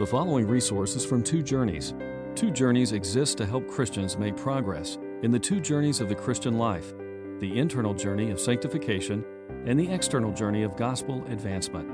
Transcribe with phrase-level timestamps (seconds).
[0.00, 1.92] The following resources from Two Journeys.
[2.34, 6.56] Two Journeys exists to help Christians make progress in the two journeys of the Christian
[6.56, 6.94] life
[7.38, 9.22] the internal journey of sanctification
[9.66, 11.86] and the external journey of gospel advancement.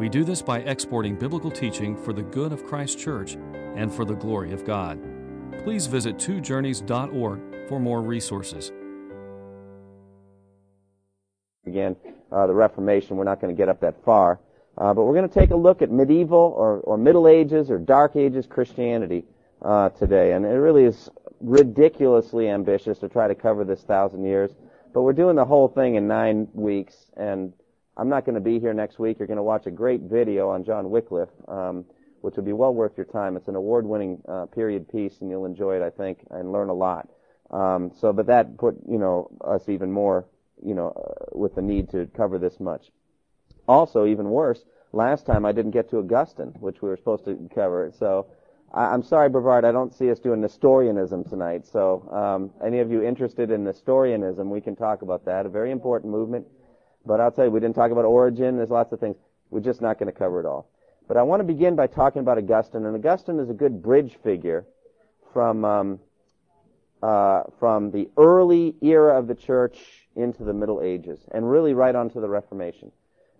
[0.00, 3.36] We do this by exporting biblical teaching for the good of Christ's church
[3.76, 5.00] and for the glory of God.
[5.62, 8.72] Please visit twojourneys.org for more resources.
[11.68, 11.94] Again,
[12.32, 14.40] uh, the Reformation, we're not going to get up that far.
[14.76, 17.78] Uh, but we're going to take a look at medieval or, or Middle Ages or
[17.78, 19.24] Dark Ages Christianity
[19.62, 20.32] uh, today.
[20.32, 21.08] And it really is
[21.40, 24.50] ridiculously ambitious to try to cover this thousand years.
[24.92, 27.52] But we're doing the whole thing in nine weeks, and
[27.96, 29.18] I'm not going to be here next week.
[29.18, 31.84] You're going to watch a great video on John Wycliffe, um,
[32.20, 33.36] which will be well worth your time.
[33.36, 36.74] It's an award-winning uh, period piece, and you'll enjoy it, I think, and learn a
[36.74, 37.08] lot.
[37.50, 40.26] Um, so, but that put you know us even more,
[40.64, 42.90] you know, uh, with the need to cover this much.
[43.66, 47.48] Also, even worse, last time I didn't get to Augustine, which we were supposed to
[47.54, 47.92] cover.
[47.98, 48.26] So
[48.72, 51.66] I, am sorry, Brevard, I don't see us doing Nestorianism tonight.
[51.66, 55.46] So um, any of you interested in Nestorianism, we can talk about that.
[55.46, 56.46] A very important movement.
[57.06, 58.56] But I'll tell you, we didn't talk about Origen.
[58.56, 59.16] There's lots of things.
[59.50, 60.68] We're just not going to cover it all.
[61.06, 62.86] But I want to begin by talking about Augustine.
[62.86, 64.64] And Augustine is a good bridge figure
[65.32, 66.00] from um,
[67.02, 71.94] uh, from the early era of the church into the Middle Ages, and really right
[71.94, 72.90] on to the Reformation.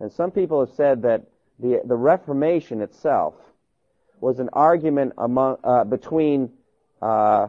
[0.04, 1.22] And some people have said that
[1.58, 3.32] the the Reformation itself
[4.20, 6.50] was an argument among, uh, between
[7.00, 7.48] uh,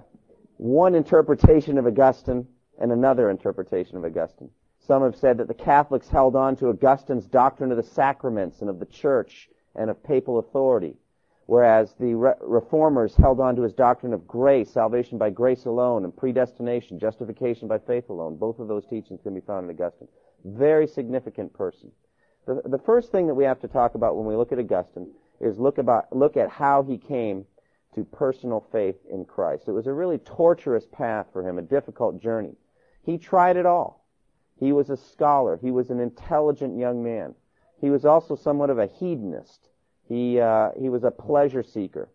[0.56, 2.48] one interpretation of Augustine
[2.80, 4.50] and another interpretation of Augustine.
[4.80, 8.70] Some have said that the Catholics held on to Augustine's doctrine of the sacraments and
[8.70, 10.96] of the church and of papal authority,
[11.48, 16.06] whereas the re- reformers held on to his doctrine of grace, salvation by grace alone,
[16.06, 18.38] and predestination, justification by faith alone.
[18.38, 20.08] Both of those teachings can be found in Augustine.
[20.46, 21.92] Very significant person.
[22.46, 25.12] The, the first thing that we have to talk about when we look at Augustine
[25.40, 27.46] is look about look at how he came
[27.96, 29.68] to personal faith in Christ.
[29.68, 32.56] It was a really torturous path for him, a difficult journey.
[33.04, 34.06] He tried it all.
[34.60, 35.58] He was a scholar.
[35.58, 37.34] He was an intelligent young man.
[37.82, 39.70] He was also somewhat of a hedonist.
[40.08, 42.10] He uh, he was a pleasure seeker.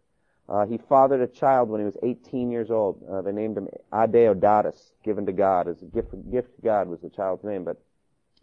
[0.48, 3.02] Uh, he fathered a child when he was 18 years old.
[3.08, 6.12] Uh, they named him Adeodatus, given to God as a gift.
[6.30, 7.80] Gift to God was the child's name, but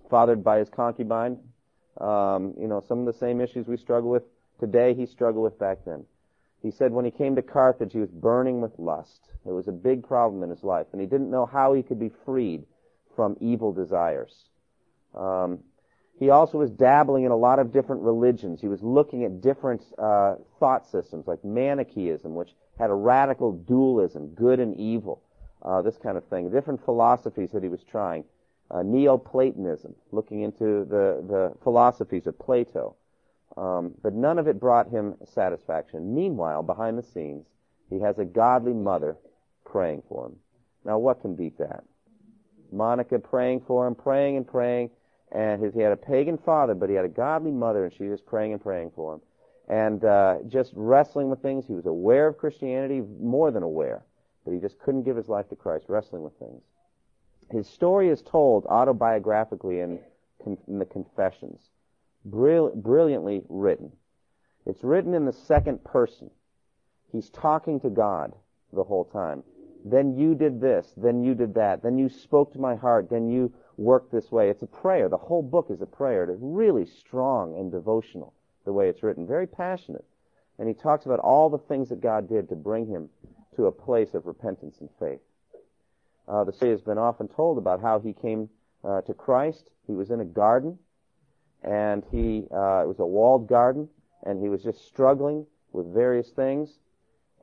[0.09, 1.37] fathered by his concubine.
[1.99, 4.23] Um, you know, some of the same issues we struggle with
[4.59, 6.05] today he struggled with back then.
[6.61, 9.21] He said when he came to Carthage, he was burning with lust.
[9.45, 11.99] It was a big problem in his life, and he didn't know how he could
[11.99, 12.65] be freed
[13.15, 14.49] from evil desires.
[15.15, 15.59] Um,
[16.19, 18.59] he also was dabbling in a lot of different religions.
[18.59, 24.29] He was looking at different uh, thought systems, like Manichaeism, which had a radical dualism,
[24.29, 25.21] good and evil,
[25.61, 26.49] uh, this kind of thing.
[26.49, 28.23] Different philosophies that he was trying.
[28.69, 32.95] Uh, Neoplatonism, looking into the, the philosophies of Plato.
[33.55, 36.13] Um, but none of it brought him satisfaction.
[36.13, 37.45] Meanwhile, behind the scenes,
[37.89, 39.17] he has a godly mother
[39.65, 40.35] praying for him.
[40.83, 41.83] Now, what can beat that?
[42.71, 44.89] Monica praying for him, praying and praying,
[45.31, 48.05] and his, he had a pagan father, but he had a godly mother, and she
[48.05, 49.21] was praying and praying for him,
[49.69, 51.65] and uh, just wrestling with things.
[51.65, 54.03] He was aware of Christianity, more than aware,
[54.45, 56.61] but he just couldn't give his life to Christ, wrestling with things.
[57.49, 59.99] His story is told autobiographically in,
[60.67, 61.69] in the Confessions
[62.25, 63.91] brilliantly written.
[64.65, 66.29] It's written in the second person.
[67.11, 68.33] He's talking to God
[68.73, 69.43] the whole time.
[69.85, 73.29] Then you did this, then you did that, then you spoke to my heart, then
[73.29, 74.49] you worked this way.
[74.49, 75.07] It's a prayer.
[75.07, 76.23] The whole book is a prayer.
[76.23, 78.33] It's really strong and devotional,
[78.65, 79.25] the way it's written.
[79.25, 80.03] Very passionate.
[80.59, 83.09] And he talks about all the things that God did to bring him
[83.55, 85.21] to a place of repentance and faith.
[86.27, 88.49] Uh, the story has been often told about how he came
[88.83, 89.69] uh, to Christ.
[89.87, 90.77] He was in a garden
[91.63, 93.89] and he uh, it was a walled garden,
[94.23, 96.79] and he was just struggling with various things.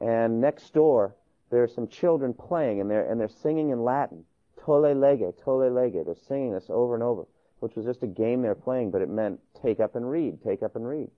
[0.01, 1.15] And next door,
[1.51, 4.25] there are some children playing, and they're and they're singing in Latin,
[4.65, 7.27] "Tolle lege, tolle lege." They're singing this over and over,
[7.61, 10.63] which was just a game they're playing, but it meant take up and read, take
[10.63, 11.11] up and read.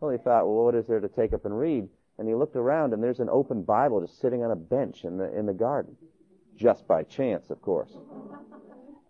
[0.00, 1.88] Well, he thought, well, what is there to take up and read?
[2.18, 5.16] And he looked around, and there's an open Bible just sitting on a bench in
[5.16, 5.96] the in the garden,
[6.56, 7.96] just by chance, of course.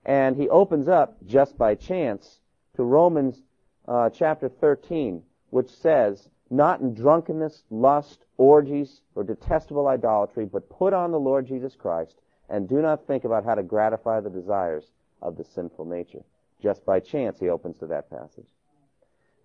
[0.04, 2.40] And he opens up just by chance
[2.76, 3.42] to Romans
[3.86, 10.92] uh, chapter 13, which says, not in drunkenness, lust, orgies, or detestable idolatry, but put
[10.92, 14.90] on the Lord Jesus Christ, and do not think about how to gratify the desires
[15.22, 16.22] of the sinful nature.
[16.60, 18.48] Just by chance, he opens to that passage.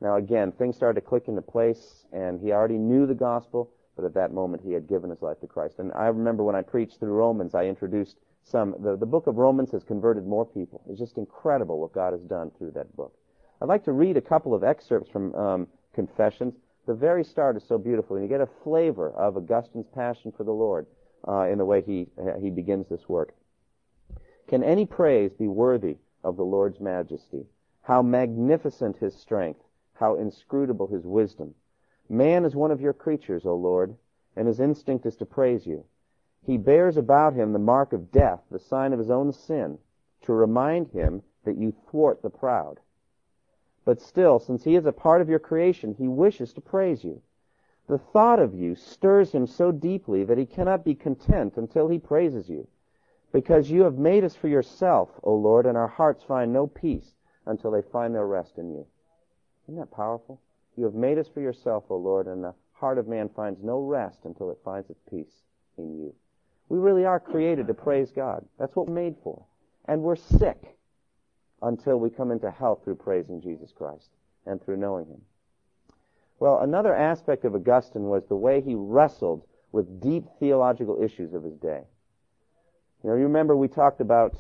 [0.01, 4.05] Now again, things started to click into place, and he already knew the gospel, but
[4.05, 5.79] at that moment he had given his life to Christ.
[5.79, 8.15] And I remember when I preached through Romans, I introduced
[8.45, 10.81] some, the, the book of Romans has converted more people.
[10.87, 13.13] It's just incredible what God has done through that book.
[13.61, 16.53] I'd like to read a couple of excerpts from um, Confessions.
[16.85, 20.43] the very start is so beautiful, and you get a flavor of Augustine's passion for
[20.43, 20.85] the Lord
[21.27, 22.07] uh, in the way he
[22.39, 23.33] he begins this work.
[24.47, 27.47] Can any praise be worthy of the Lord's majesty?
[27.81, 29.61] How magnificent his strength,
[29.93, 31.55] how inscrutable his wisdom.
[32.09, 33.95] Man is one of your creatures, O Lord,
[34.35, 35.83] and his instinct is to praise you.
[36.45, 39.79] He bears about him the mark of death, the sign of his own sin,
[40.21, 42.79] to remind him that you thwart the proud.
[43.83, 47.21] But still, since he is a part of your creation, he wishes to praise you.
[47.87, 51.99] The thought of you stirs him so deeply that he cannot be content until he
[51.99, 52.67] praises you.
[53.31, 57.13] Because you have made us for yourself, O Lord, and our hearts find no peace
[57.45, 58.85] until they find their rest in you.
[59.67, 60.41] Isn't that powerful?
[60.77, 63.79] You have made us for yourself, O Lord, and the heart of man finds no
[63.79, 65.43] rest until it finds its peace
[65.77, 66.13] in you.
[66.69, 68.45] We really are created to praise God.
[68.59, 69.43] That's what we're made for.
[69.85, 70.77] And we're sick
[71.61, 74.09] until we come into health through praising Jesus Christ
[74.45, 75.21] and through knowing Him.
[76.39, 81.43] Well, another aspect of Augustine was the way he wrestled with deep theological issues of
[81.43, 81.81] his day.
[83.03, 84.35] You know, you remember we talked about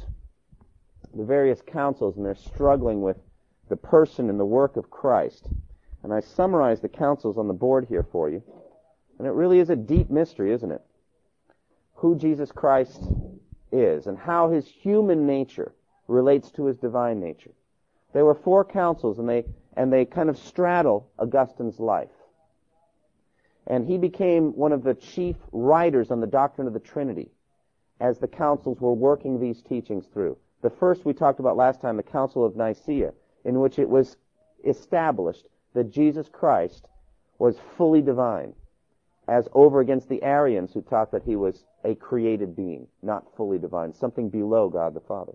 [1.15, 3.17] the various councils and they're struggling with
[3.69, 5.47] the person and the work of Christ.
[6.07, 8.41] And I summarized the councils on the board here for you.
[9.17, 10.81] And it really is a deep mystery, isn't it?
[11.95, 13.03] Who Jesus Christ
[13.73, 15.73] is and how his human nature
[16.07, 17.51] relates to his divine nature.
[18.13, 19.43] There were four councils and they,
[19.75, 22.15] and they kind of straddle Augustine's life.
[23.69, 27.31] And he became one of the chief writers on the doctrine of the Trinity
[27.99, 30.37] as the councils were working these teachings through.
[30.61, 33.11] The first we talked about last time, the Council of Nicaea,
[33.43, 34.15] in which it was
[34.63, 36.87] established that Jesus Christ
[37.37, 38.53] was fully divine,
[39.27, 43.59] as over against the Arians who taught that he was a created being, not fully
[43.59, 45.33] divine, something below God the Father.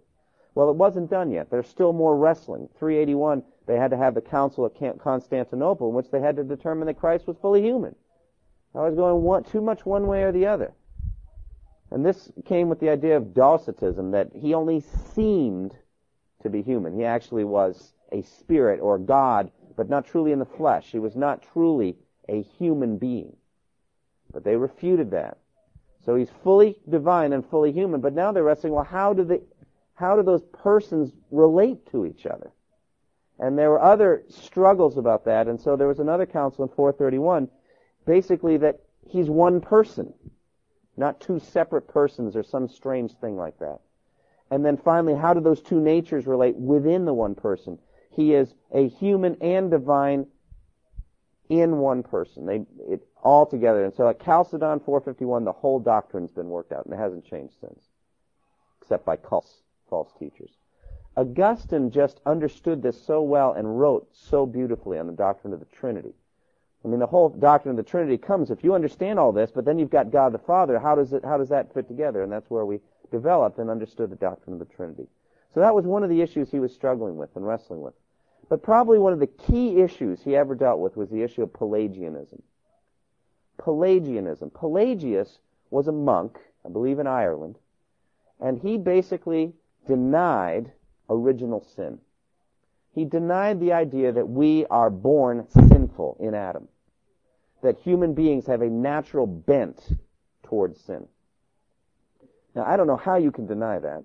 [0.56, 1.49] Well, it wasn't done yet.
[1.49, 2.69] There's still more wrestling.
[2.77, 6.87] 381, they had to have the Council of Constantinople in which they had to determine
[6.88, 7.95] that Christ was fully human.
[8.75, 10.73] I was going one, too much one way or the other.
[11.93, 14.81] And this came with the idea of Docetism, that he only
[15.15, 15.73] seemed
[16.43, 16.99] to be human.
[16.99, 20.91] He actually was a spirit or God, but not truly in the flesh.
[20.91, 21.97] He was not truly
[22.29, 23.37] a human being.
[24.33, 25.39] But they refuted that.
[26.05, 29.43] So he's fully divine and fully human, but now they're wrestling, well, how do the
[29.95, 32.51] how do those persons relate to each other?
[33.39, 37.49] And there were other struggles about that, and so there was another council in 431,
[38.05, 40.13] basically that he's one person,
[40.97, 43.81] not two separate persons or some strange thing like that.
[44.51, 47.79] And then finally, how do those two natures relate within the one person?
[48.14, 50.26] He is a human and divine
[51.49, 52.47] in one person.
[52.47, 53.85] They it all together.
[53.85, 57.55] And so at Chalcedon 451, the whole doctrine's been worked out, and it hasn't changed
[57.61, 57.85] since,
[58.81, 60.50] except by cults false teachers.
[61.17, 65.67] Augustine just understood this so well and wrote so beautifully on the doctrine of the
[65.67, 66.14] Trinity.
[66.85, 69.64] I mean, the whole doctrine of the Trinity comes if you understand all this, but
[69.64, 70.79] then you've got God the Father.
[70.79, 71.25] How does it?
[71.25, 72.23] How does that fit together?
[72.23, 72.81] And that's where we
[73.11, 75.06] developed and understood the doctrine of the Trinity.
[75.54, 77.94] So that was one of the issues he was struggling with and wrestling with.
[78.49, 81.52] But probably one of the key issues he ever dealt with was the issue of
[81.52, 82.43] Pelagianism.
[83.58, 84.50] Pelagianism.
[84.50, 85.38] Pelagius
[85.70, 87.56] was a monk, I believe in Ireland,
[88.40, 89.52] and he basically
[89.87, 90.72] denied
[91.08, 91.99] original sin.
[92.94, 96.69] He denied the idea that we are born sinful in Adam.
[97.62, 99.97] That human beings have a natural bent
[100.42, 101.06] towards sin.
[102.54, 104.04] Now, I don't know how you can deny that.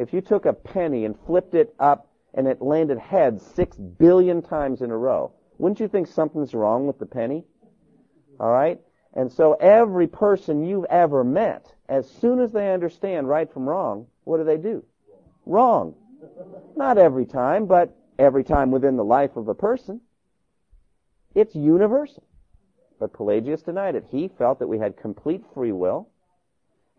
[0.00, 4.40] If you took a penny and flipped it up and it landed heads six billion
[4.40, 7.44] times in a row, wouldn't you think something's wrong with the penny?
[8.40, 8.80] Alright?
[9.12, 14.06] And so every person you've ever met, as soon as they understand right from wrong,
[14.24, 14.82] what do they do?
[15.44, 15.94] Wrong.
[16.76, 20.00] Not every time, but every time within the life of a person.
[21.34, 22.22] It's universal.
[22.98, 24.06] But Pelagius denied it.
[24.08, 26.08] He felt that we had complete free will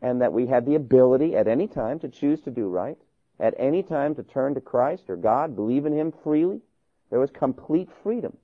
[0.01, 2.97] and that we had the ability at any time to choose to do right,
[3.39, 6.61] at any time to turn to Christ or God, believe in Him freely.
[7.09, 8.37] There was complete freedom.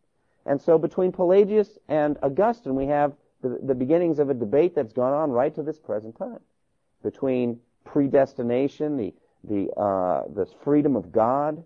[0.45, 4.93] And so between Pelagius and Augustine, we have the, the beginnings of a debate that's
[4.93, 6.39] gone on right to this present time.
[7.03, 11.63] Between predestination, the the uh, the freedom of God,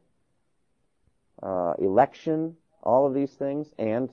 [1.41, 4.09] uh, election, all of these things, and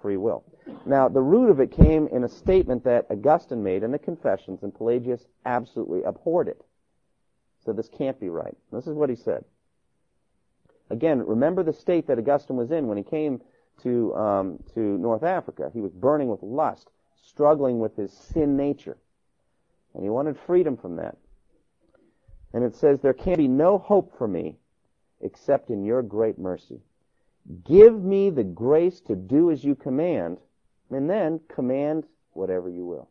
[0.00, 0.44] free will.
[0.86, 4.62] Now, the root of it came in a statement that Augustine made in the Confessions,
[4.62, 6.64] and Pelagius absolutely abhorred it.
[7.64, 8.56] So this can't be right.
[8.72, 9.44] This is what he said.
[10.88, 13.40] Again, remember the state that Augustine was in when he came
[13.82, 15.70] to um, to North Africa.
[15.72, 16.88] He was burning with lust,
[17.22, 18.96] struggling with his sin nature,
[19.94, 21.16] and he wanted freedom from that.
[22.52, 24.56] And it says, There can be no hope for me
[25.20, 26.80] except in your great mercy.
[27.64, 30.38] Give me the grace to do as you command,
[30.90, 33.08] and then command whatever you will.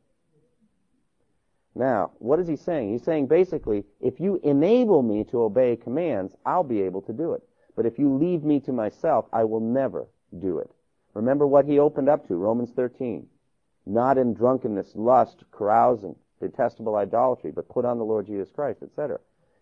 [1.76, 2.92] Now, what is he saying?
[2.92, 7.34] He's saying basically, if you enable me to obey commands, I'll be able to do
[7.34, 7.44] it.
[7.76, 10.08] But if you leave me to myself, I will never
[10.40, 10.70] do it.
[11.14, 13.28] Remember what he opened up to, Romans 13.
[13.86, 19.20] Not in drunkenness, lust, carousing, detestable idolatry, but put on the Lord Jesus Christ, etc.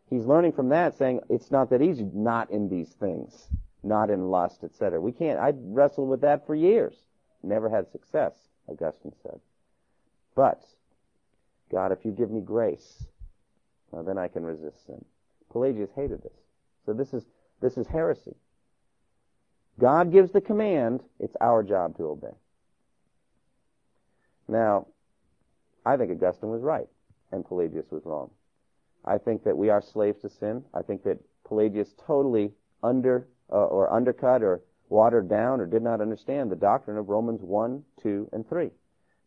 [0.09, 3.49] He's learning from that, saying it's not that easy, not in these things,
[3.87, 4.99] not in lust, etc.
[4.99, 6.95] We can't, I wrestled with that for years.
[7.43, 8.33] Never had success,
[8.67, 9.39] Augustine said.
[10.35, 10.61] But,
[11.71, 13.05] God, if you give me grace,
[13.91, 15.03] well, then I can resist sin.
[15.51, 16.37] Pelagius hated this.
[16.85, 17.25] So this is,
[17.61, 18.35] this is heresy.
[19.79, 22.35] God gives the command, it's our job to obey.
[24.47, 24.87] Now,
[25.85, 26.87] I think Augustine was right,
[27.31, 28.31] and Pelagius was wrong.
[29.05, 30.63] I think that we are slaves to sin.
[30.73, 32.51] I think that Pelagius totally
[32.83, 37.41] under uh, or undercut or watered down or did not understand the doctrine of Romans
[37.41, 38.65] 1, 2, and 3.
[38.65, 38.71] If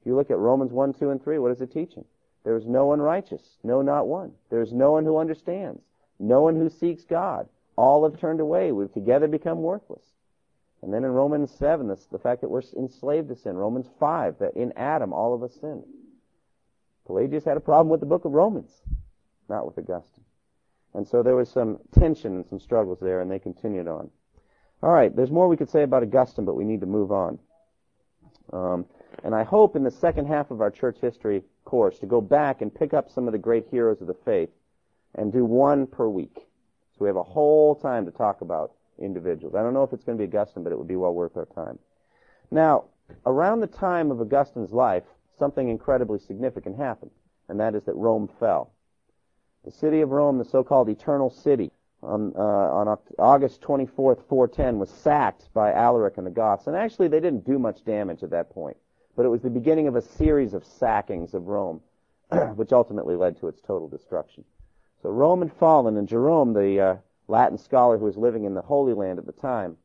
[0.07, 2.05] you look at Romans 1, 2, and 3, what is it teaching?
[2.45, 4.33] There is no one righteous, no, not one.
[4.49, 5.83] There is no one who understands,
[6.19, 7.49] no one who seeks God.
[7.77, 8.73] All have turned away.
[8.73, 10.05] We've together become worthless.
[10.83, 13.57] And then in Romans 7, this, the fact that we're enslaved to sin.
[13.57, 15.85] Romans 5, that in Adam all of us sinned.
[17.07, 18.71] Pelagius had a problem with the book of Romans,
[19.49, 20.25] not with Augustine.
[20.95, 24.11] And so there was some tension and some struggles there, and they continued on.
[24.83, 27.39] All right, there's more we could say about Augustine, but we need to move on.
[28.53, 28.87] Um,
[29.23, 32.63] and I hope in the second half of our church history course to go back
[32.63, 34.51] and pick up some of the great heroes of the faith
[35.15, 36.35] and do one per week.
[36.93, 39.55] So we have a whole time to talk about individuals.
[39.55, 41.37] I don't know if it's going to be Augustine, but it would be well worth
[41.37, 41.79] our time.
[42.51, 42.85] Now,
[43.27, 45.05] around the time of Augustine's life,
[45.39, 47.13] something incredibly significant happened,
[47.49, 48.73] and that is that Rome fell.
[49.65, 51.71] The city of Rome, the so-called Eternal City,
[52.03, 56.67] on, uh, on August 24th, 410, was sacked by Alaric and the Goths.
[56.67, 58.77] And actually, they didn't do much damage at that point.
[59.17, 61.83] But it was the beginning of a series of sackings of Rome,
[62.55, 64.45] which ultimately led to its total destruction.
[65.03, 66.97] So Rome had fallen, and Jerome, the uh,
[67.29, 69.77] Latin scholar who was living in the Holy Land at the time,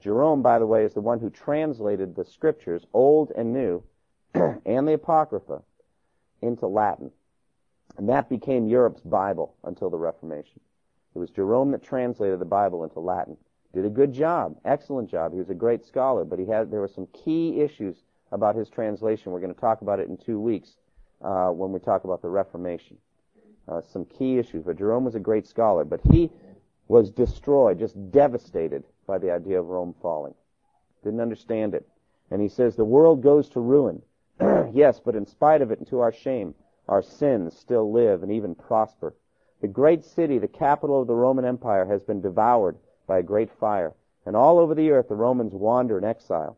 [0.00, 3.82] Jerome, by the way, is the one who translated the scriptures, Old and New,
[4.34, 5.62] and the Apocrypha,
[6.40, 7.10] into Latin.
[7.98, 10.60] And that became Europe's Bible until the Reformation.
[11.14, 13.36] It was Jerome that translated the Bible into Latin.
[13.74, 15.32] Did a good job, excellent job.
[15.32, 18.70] He was a great scholar, but he had there were some key issues about his
[18.70, 19.32] translation.
[19.32, 20.76] We're going to talk about it in two weeks
[21.22, 22.96] uh, when we talk about the Reformation.
[23.66, 24.64] Uh, some key issues.
[24.64, 26.30] But Jerome was a great scholar, but he
[26.86, 30.34] was destroyed, just devastated by the idea of Rome falling.
[31.02, 31.86] Didn't understand it.
[32.30, 34.02] And he says, the world goes to ruin.
[34.72, 36.54] yes, but in spite of it and to our shame,
[36.88, 39.14] our sins still live and even prosper.
[39.60, 42.76] The great city, the capital of the Roman Empire, has been devoured
[43.06, 46.56] by a great fire, and all over the earth the Romans wander in exile.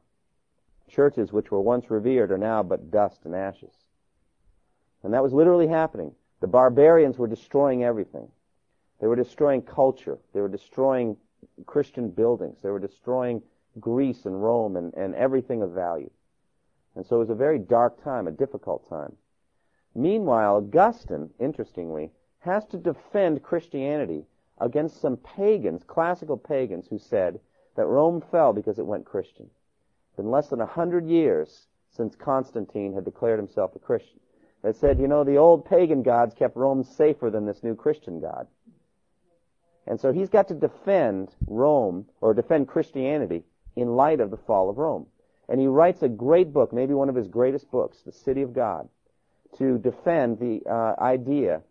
[0.89, 3.73] Churches which were once revered are now but dust and ashes.
[5.03, 6.15] And that was literally happening.
[6.41, 8.29] The barbarians were destroying everything.
[9.01, 10.19] They were destroying culture.
[10.35, 11.17] They were destroying
[11.67, 12.59] Christian buildings.
[12.63, 13.43] They were destroying
[13.79, 16.11] Greece and Rome and, and everything of value.
[16.97, 19.17] And so it was a very dark time, a difficult time.
[19.95, 24.25] Meanwhile, Augustine, interestingly, has to defend Christianity
[24.59, 27.41] against some pagans, classical pagans, who said
[27.77, 29.51] that Rome fell because it went Christian.
[30.17, 34.21] Been less than a hundred years since Constantine had declared himself a Christian.
[34.63, 38.21] That said, you know, the old pagan gods kept Rome safer than this new Christian
[38.21, 38.47] God.
[39.87, 43.43] And so he's got to defend Rome, or defend Christianity,
[43.77, 45.07] in light of the fall of Rome.
[45.49, 48.53] And he writes a great book, maybe one of his greatest books, The City of
[48.53, 48.89] God,
[49.59, 51.63] to defend the uh, idea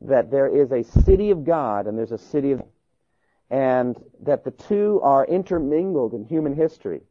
[0.00, 2.62] that there is a city of God and there's a city of
[3.50, 7.02] and that the two are intermingled in human history.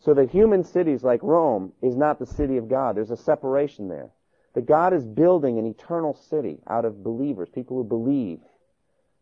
[0.00, 2.96] So that human cities like Rome is not the city of God.
[2.96, 4.10] There's a separation there.
[4.54, 8.40] That God is building an eternal city out of believers, people who believe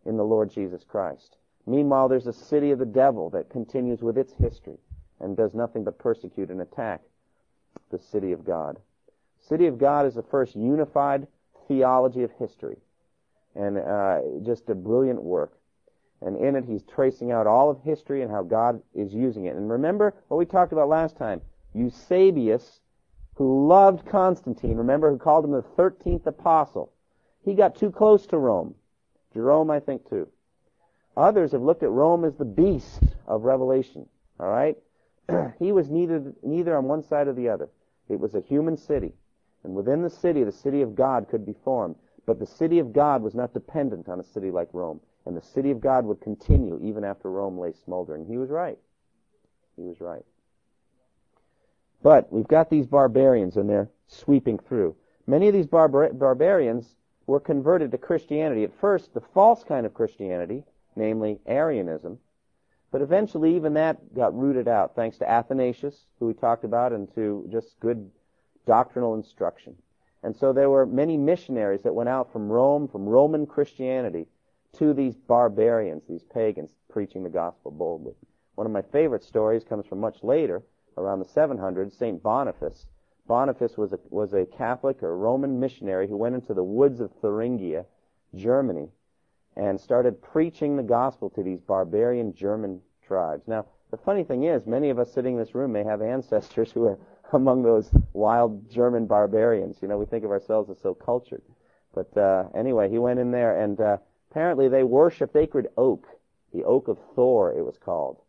[0.05, 1.37] in the Lord Jesus Christ.
[1.67, 4.79] Meanwhile, there's a city of the devil that continues with its history
[5.21, 7.01] and does nothing but persecute and attack
[7.91, 8.79] the city of God.
[9.49, 11.27] City of God is the first unified
[11.69, 12.79] theology of history.
[13.55, 15.59] And uh, just a brilliant work.
[16.21, 19.55] And in it, he's tracing out all of history and how God is using it.
[19.55, 21.43] And remember what we talked about last time.
[21.75, 22.81] Eusebius,
[23.35, 26.93] who loved Constantine, remember, who called him the 13th apostle.
[27.45, 28.75] He got too close to Rome.
[29.35, 30.29] Jerome, I think, too.
[31.17, 34.09] Others have looked at Rome as the beast of Revelation.
[34.41, 34.77] All right?
[35.59, 37.69] he was neither, neither on one side or the other.
[38.09, 39.13] It was a human city.
[39.65, 41.97] And within the city, the city of God could be formed.
[42.27, 45.01] But the city of God was not dependent on a city like Rome.
[45.27, 48.27] And the city of God would continue even after Rome lay smoldering.
[48.27, 48.79] He was right.
[49.77, 50.25] He was right.
[52.03, 54.95] But we've got these barbarians and they're sweeping through.
[55.27, 58.65] Many of these barbar- barbarians were converted to Christianity.
[58.65, 60.63] At first, the false kind of Christianity,
[60.97, 62.19] namely Arianism,
[62.91, 67.13] but eventually even that got rooted out thanks to Athanasius, who we talked about, and
[67.15, 68.11] to just good
[68.67, 69.77] doctrinal instruction.
[70.23, 74.27] And so there were many missionaries that went out from Rome, from Roman Christianity,
[74.79, 78.15] to these barbarians, these pagans, preaching the gospel boldly.
[78.55, 80.63] One of my favorite stories comes from much later,
[80.97, 82.23] around the 700s, St.
[82.23, 82.87] Boniface.
[83.27, 87.13] Boniface was a, was a Catholic or Roman missionary who went into the woods of
[87.21, 87.87] Thuringia,
[88.35, 88.91] Germany,
[89.57, 93.47] and started preaching the gospel to these barbarian German tribes.
[93.47, 96.73] Now, the funny thing is, many of us sitting in this room may have ancestors
[96.73, 96.99] who are
[97.35, 99.79] among those wild German barbarians.
[99.83, 101.43] You know, we think of ourselves as so cultured.
[101.95, 103.99] But uh, anyway, he went in there, and uh,
[104.31, 106.07] apparently they worshipped sacred oak,
[106.53, 108.21] the oak of Thor, it was called.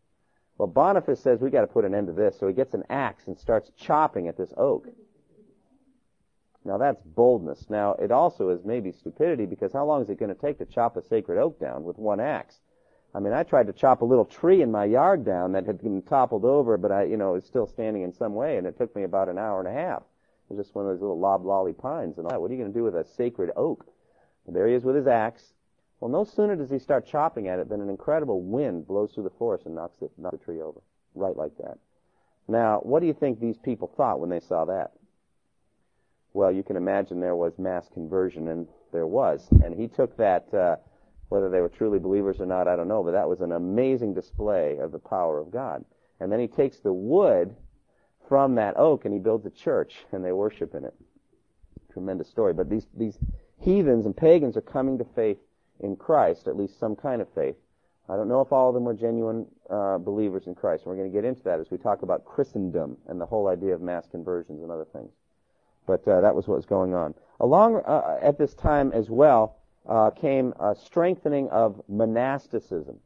[0.58, 2.84] Well, Boniface says we got to put an end to this, so he gets an
[2.88, 4.86] axe and starts chopping at this oak.
[6.64, 7.66] Now that's boldness.
[7.70, 10.64] Now it also is maybe stupidity because how long is it going to take to
[10.64, 12.58] chop a sacred oak down with one axe?
[13.16, 15.80] I mean, I tried to chop a little tree in my yard down that had
[15.80, 18.76] been toppled over, but I, you know, was still standing in some way, and it
[18.76, 20.02] took me about an hour and a half.
[20.02, 22.40] It was just one of those little loblolly pines and all that.
[22.42, 23.86] What are you going to do with a sacred oak?
[24.46, 25.54] And there he is with his axe.
[25.98, 29.24] Well, no sooner does he start chopping at it than an incredible wind blows through
[29.24, 30.82] the forest and knocks the, knocks the tree over.
[31.14, 31.78] Right like that.
[32.48, 34.92] Now, what do you think these people thought when they saw that?
[36.34, 39.48] Well, you can imagine there was mass conversion, and there was.
[39.64, 40.76] And he took that, uh,
[41.28, 44.14] whether they were truly believers or not, I don't know, but that was an amazing
[44.14, 45.84] display of the power of God.
[46.20, 47.54] And then he takes the wood
[48.28, 50.94] from that oak and he builds a church, and they worship in it.
[51.92, 52.52] Tremendous story.
[52.52, 53.18] But these, these
[53.58, 55.38] heathens and pagans are coming to faith
[55.80, 57.56] in Christ, at least some kind of faith.
[58.08, 60.84] I don't know if all of them were genuine uh, believers in Christ.
[60.84, 63.48] And we're going to get into that as we talk about Christendom and the whole
[63.48, 65.10] idea of mass conversions and other things.
[65.86, 67.14] But uh, that was what was going on.
[67.40, 69.56] Along uh, at this time as well
[69.88, 72.98] uh, came a strengthening of monasticism.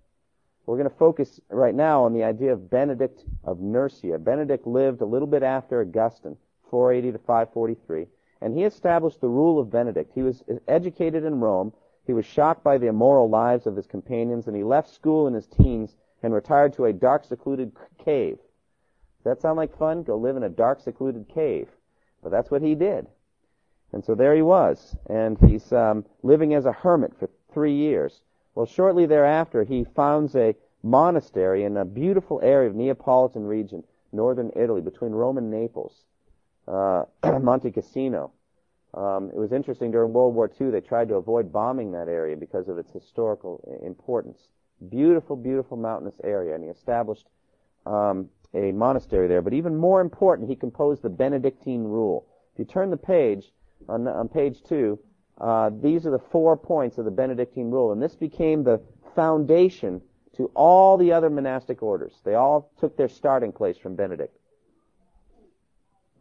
[0.66, 4.18] We're going to focus right now on the idea of Benedict of Nursia.
[4.18, 6.36] Benedict lived a little bit after Augustine,
[6.70, 8.06] 480 to 543,
[8.40, 10.12] and he established the rule of Benedict.
[10.14, 11.72] He was educated in Rome.
[12.06, 15.34] He was shocked by the immoral lives of his companions, and he left school in
[15.34, 18.36] his teens and retired to a dark, secluded cave.
[18.36, 20.02] Does that sound like fun?
[20.02, 21.68] Go live in a dark, secluded cave.
[22.22, 23.06] But that's what he did.
[23.92, 28.22] And so there he was, and he's um, living as a hermit for three years.
[28.54, 34.50] Well, shortly thereafter, he founds a monastery in a beautiful area of Neapolitan region, northern
[34.54, 36.04] Italy, between Rome and Naples,
[36.68, 37.04] uh,
[37.40, 38.32] Monte Cassino.
[38.94, 40.70] Um, it was interesting during World War II.
[40.70, 44.48] They tried to avoid bombing that area because of its historical importance.
[44.88, 47.26] Beautiful, beautiful mountainous area, and he established
[47.86, 49.42] um, a monastery there.
[49.42, 52.26] But even more important, he composed the Benedictine rule.
[52.52, 53.52] If you turn the page,
[53.90, 54.98] on, on page two,
[55.40, 58.80] uh, these are the four points of the Benedictine rule, and this became the
[59.14, 60.00] foundation
[60.36, 62.14] to all the other monastic orders.
[62.24, 64.36] They all took their starting place from Benedict.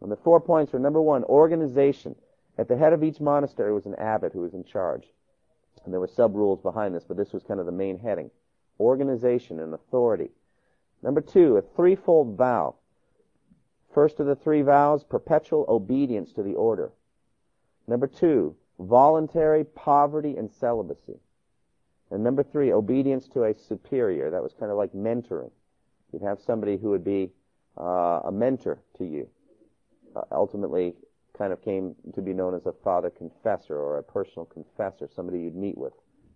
[0.02, 2.16] And the four points were number one, organization.
[2.58, 5.06] At the head of each monastery was an abbot who was in charge.
[5.84, 8.30] And there were sub rules behind this, but this was kind of the main heading.
[8.78, 10.30] Organization and authority.
[11.02, 12.76] Number two, a threefold vow.
[13.94, 16.92] First of the three vows, perpetual obedience to the order.
[17.90, 21.18] Number two, voluntary poverty and celibacy.
[22.12, 24.30] And number three, obedience to a superior.
[24.30, 25.50] That was kind of like mentoring.
[26.12, 27.30] You'd have somebody who would be
[27.76, 29.28] uh, a mentor to you.
[30.14, 30.94] Uh, ultimately,
[31.36, 35.40] kind of came to be known as a father confessor or a personal confessor, somebody
[35.40, 35.92] you'd meet with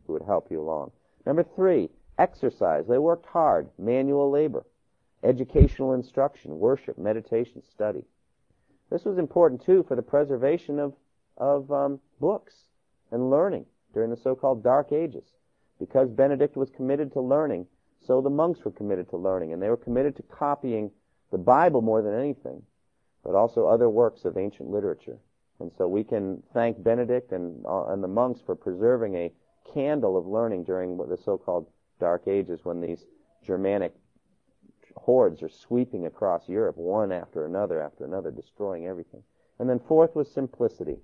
[0.07, 0.91] who would help you along.
[1.25, 1.89] Number three,
[2.19, 2.87] Exercise.
[2.87, 3.69] They worked hard.
[3.79, 4.65] Manual labor.
[5.23, 6.59] Educational instruction.
[6.59, 6.97] Worship.
[6.99, 7.63] Meditation.
[7.63, 8.05] Study.
[8.91, 10.95] This was important too for the preservation of,
[11.37, 12.55] of um, books
[13.11, 15.25] and learning during the so-called Dark Ages.
[15.79, 17.67] Because Benedict was committed to learning,
[18.07, 20.91] so the monks were committed to learning, and they were committed to copying
[21.33, 22.63] the Bible more than anything,
[23.25, 25.19] but also other works of ancient literature.
[25.61, 29.33] And so we can thank Benedict and, uh, and the monks for preserving a
[29.73, 31.67] candle of learning during the so-called
[31.99, 33.05] Dark Ages when these
[33.45, 33.95] Germanic
[34.97, 39.23] hordes are sweeping across Europe, one after another after another, destroying everything.
[39.59, 40.99] And then fourth was simplicity.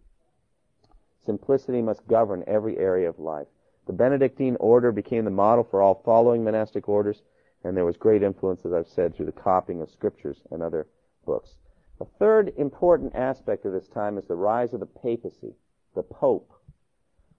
[1.25, 3.49] Simplicity must govern every area of life.
[3.87, 7.23] The Benedictine order became the model for all following monastic orders,
[7.65, 10.87] and there was great influence, as I've said, through the copying of scriptures and other
[11.27, 11.57] books.
[11.99, 15.55] The third important aspect of this time is the rise of the papacy,
[15.95, 16.51] the Pope.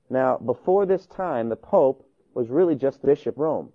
[0.10, 3.74] Now, before this time, the Pope was really just Bishop of Rome.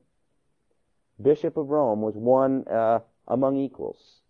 [1.20, 4.20] Bishop of Rome was one uh, among equals.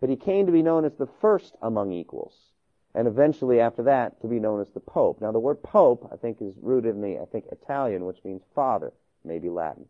[0.00, 2.49] but he came to be known as the first among equals,
[2.94, 5.20] and eventually after that to be known as the Pope.
[5.20, 8.42] Now the word Pope, I think, is rooted in the, I think, Italian, which means
[8.54, 8.92] father,
[9.24, 9.86] maybe Latin.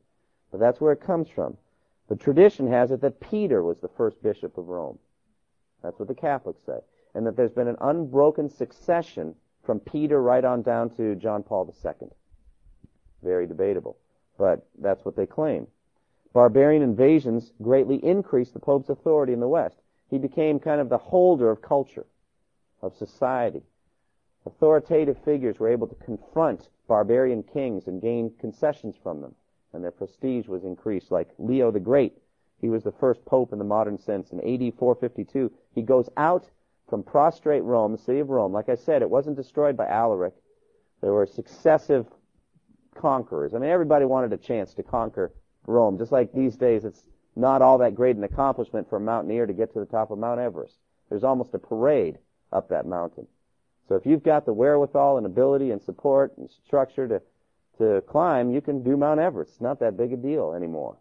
[0.51, 1.57] But that's where it comes from.
[2.09, 4.99] The tradition has it that Peter was the first bishop of Rome.
[5.83, 6.81] That's what the Catholics say.
[7.15, 9.35] And that there's been an unbroken succession
[9.65, 12.09] from Peter right on down to John Paul II.
[13.23, 13.97] Very debatable.
[14.39, 15.67] But that's what they claim.
[16.33, 19.77] Barbarian invasions greatly increased the Pope's authority in the West.
[20.09, 22.07] He became kind of the holder of culture,
[22.83, 23.63] of society.
[24.47, 29.35] Authoritative figures were able to confront barbarian kings and gain concessions from them,
[29.73, 32.17] and their prestige was increased, like Leo the Great.
[32.61, 34.33] He was the first pope in the modern sense.
[34.33, 36.51] In AD 452, he goes out
[36.89, 38.53] from prostrate Rome, the city of Rome.
[38.53, 40.35] Like I said, it wasn't destroyed by Alaric.
[41.01, 42.07] There were successive
[42.95, 43.55] conquerors.
[43.55, 45.33] I mean, everybody wanted a chance to conquer
[45.67, 45.99] Rome.
[45.99, 49.53] Just like these days, it's not all that great an accomplishment for a mountaineer to
[49.53, 50.77] get to the top of Mount Everest.
[51.09, 52.19] There's almost a parade
[52.53, 53.27] up that mountain.
[53.89, 57.23] So if you've got the wherewithal and ability and support and structure to,
[57.79, 59.53] to climb, you can do Mount Everest.
[59.53, 60.97] It's not that big a deal anymore.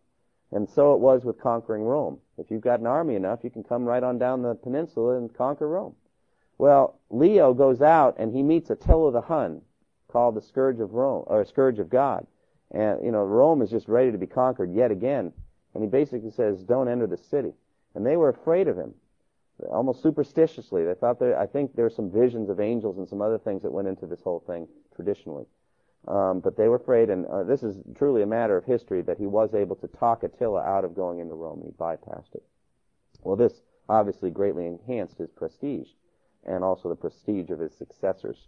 [0.52, 2.18] And so it was with conquering Rome.
[2.38, 5.32] If you've got an army enough, you can come right on down the peninsula and
[5.32, 5.96] conquer Rome.
[6.58, 9.62] Well, Leo goes out and he meets Attila the Hun,
[10.12, 12.26] called the Scourge of Rome, or Scourge of God.
[12.72, 15.32] And, you know, Rome is just ready to be conquered yet again.
[15.74, 17.54] And he basically says, don't enter the city.
[17.94, 18.94] And they were afraid of him,
[19.70, 20.86] almost superstitiously.
[20.86, 23.62] They thought there, I think there were some visions of angels and some other things
[23.64, 25.46] that went into this whole thing traditionally.
[26.08, 29.18] Um, but they were afraid, and uh, this is truly a matter of history that
[29.18, 31.62] he was able to talk Attila out of going into Rome.
[31.64, 32.44] He bypassed it.
[33.22, 35.90] Well, this obviously greatly enhanced his prestige
[36.46, 38.48] and also the prestige of his successors.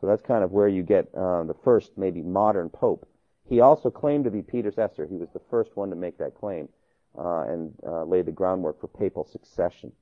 [0.00, 3.08] So that's kind of where you get uh, the first, maybe modern pope.
[3.48, 5.06] He also claimed to be Peter's successor.
[5.06, 6.68] He was the first one to make that claim
[7.18, 9.92] uh, and uh, laid the groundwork for papal succession.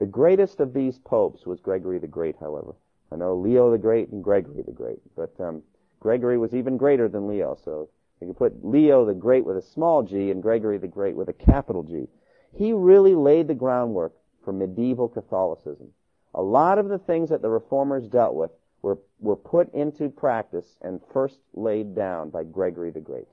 [0.00, 2.74] The greatest of these popes was Gregory the Great, however.
[3.12, 5.62] I know Leo the Great and Gregory the Great, but um,
[6.00, 7.54] Gregory was even greater than Leo.
[7.62, 11.16] So you can put Leo the Great with a small g and Gregory the Great
[11.16, 12.08] with a capital G.
[12.54, 15.92] He really laid the groundwork for medieval Catholicism.
[16.34, 20.78] A lot of the things that the reformers dealt with were, were put into practice
[20.80, 23.28] and first laid down by Gregory the Great.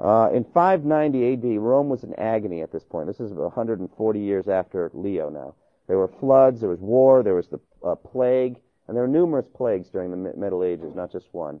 [0.00, 3.06] Uh, in 590 AD, Rome was in agony at this point.
[3.06, 5.54] This is 140 years after Leo now.
[5.86, 9.46] There were floods, there was war, there was the uh, plague, and there were numerous
[9.54, 11.60] plagues during the Middle Ages, not just one.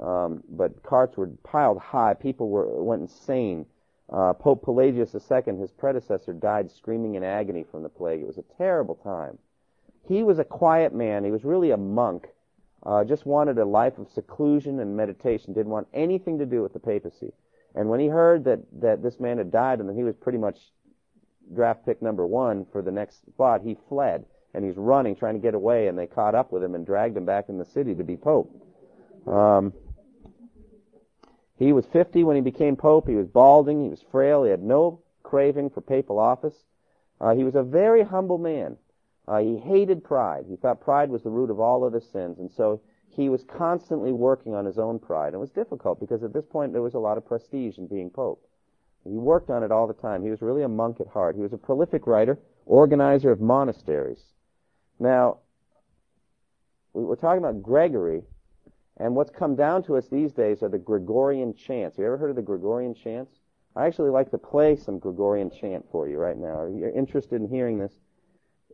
[0.00, 2.14] Um, but carts were piled high.
[2.14, 3.66] People were went insane.
[4.08, 8.20] Uh, Pope Pelagius II, his predecessor, died screaming in agony from the plague.
[8.20, 9.38] It was a terrible time.
[10.08, 11.22] He was a quiet man.
[11.24, 12.28] He was really a monk.
[12.82, 15.52] Uh, just wanted a life of seclusion and meditation.
[15.52, 17.32] Didn't want anything to do with the papacy.
[17.74, 20.38] And when he heard that, that this man had died and that he was pretty
[20.38, 20.58] much
[21.54, 24.24] draft pick number one for the next spot, he fled.
[24.52, 27.16] And he's running, trying to get away, and they caught up with him and dragged
[27.16, 28.50] him back in the city to be pope.
[29.26, 29.72] Um,
[31.56, 33.06] he was 50 when he became pope.
[33.06, 33.84] He was balding.
[33.84, 34.42] He was frail.
[34.42, 36.54] He had no craving for papal office.
[37.20, 38.76] Uh, he was a very humble man.
[39.28, 40.46] Uh, he hated pride.
[40.48, 42.80] He thought pride was the root of all other sins, and so
[43.10, 45.34] he was constantly working on his own pride.
[45.34, 48.10] It was difficult because at this point there was a lot of prestige in being
[48.10, 48.46] pope.
[49.04, 50.22] He worked on it all the time.
[50.22, 51.34] He was really a monk at heart.
[51.34, 54.22] He was a prolific writer, organizer of monasteries.
[54.98, 55.38] Now,
[56.92, 58.22] we're talking about Gregory,
[58.98, 61.98] and what's come down to us these days are the Gregorian chants.
[61.98, 63.32] You ever heard of the Gregorian chants?
[63.74, 66.58] I actually like to play some Gregorian chant for you right now.
[66.58, 67.92] Are you interested in hearing this?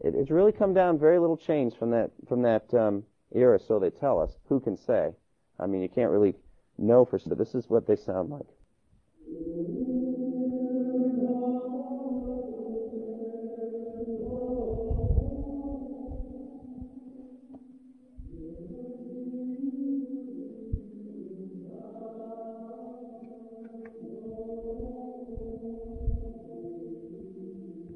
[0.03, 3.79] It, it's really come down very little change from that from that um, era, so
[3.79, 4.39] they tell us.
[4.49, 5.15] Who can say?
[5.59, 6.35] I mean, you can't really
[6.79, 7.31] know for sure.
[7.31, 8.47] but This is what they sound like.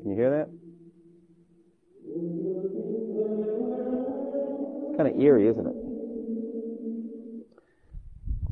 [0.03, 0.51] Can you hear that?
[5.21, 5.77] Eerie, isn't it?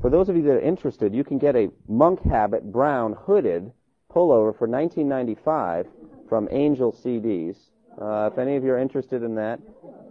[0.01, 3.73] For those of you that are interested, you can get a monk habit brown hooded
[4.13, 5.87] pullover for 1995
[6.29, 7.57] from Angel CDs.
[8.01, 9.59] Uh, if any of you are interested in that,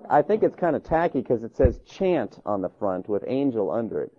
[0.10, 3.72] I think it's kind of tacky because it says chant on the front with angel
[3.72, 4.12] under it.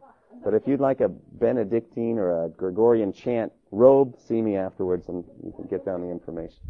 [0.42, 5.24] But if you'd like a Benedictine or a Gregorian chant robe, see me afterwards and
[5.44, 6.60] you can get down the information.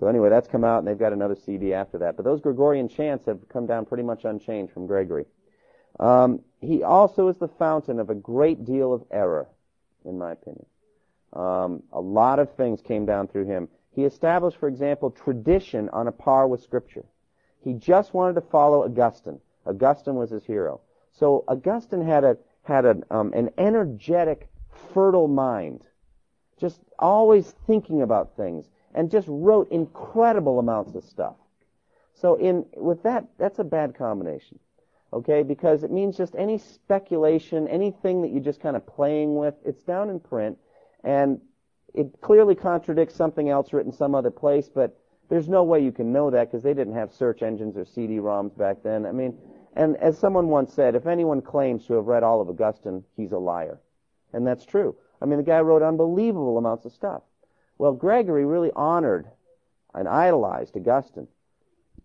[0.00, 2.16] So anyway, that's come out, and they've got another CD after that.
[2.16, 5.26] But those Gregorian chants have come down pretty much unchanged from Gregory.
[6.00, 9.46] Um, he also is the fountain of a great deal of error,
[10.04, 10.66] in my opinion.
[11.32, 13.68] Um, a lot of things came down through him.
[13.92, 17.04] He established, for example, tradition on a par with Scripture.
[17.60, 19.40] He just wanted to follow Augustine.
[19.66, 20.80] Augustine was his hero.
[21.12, 24.48] So Augustine had a had a, um, an energetic,
[24.92, 25.86] fertile mind,
[26.58, 31.34] just always thinking about things, and just wrote incredible amounts of stuff.
[32.14, 34.58] So in with that, that's a bad combination,
[35.12, 35.42] okay?
[35.42, 39.82] Because it means just any speculation, anything that you're just kind of playing with, it's
[39.82, 40.58] down in print,
[41.02, 41.40] and
[41.92, 46.12] it clearly contradicts something else written some other place, but there's no way you can
[46.12, 49.06] know that because they didn't have search engines or CD-ROMs back then.
[49.06, 49.36] I mean,
[49.74, 53.32] and as someone once said, if anyone claims to have read all of Augustine, he's
[53.32, 53.80] a liar.
[54.32, 54.96] And that's true.
[55.20, 57.22] I mean, the guy wrote unbelievable amounts of stuff.
[57.78, 59.26] Well, Gregory really honored
[59.94, 61.28] and idolized Augustine.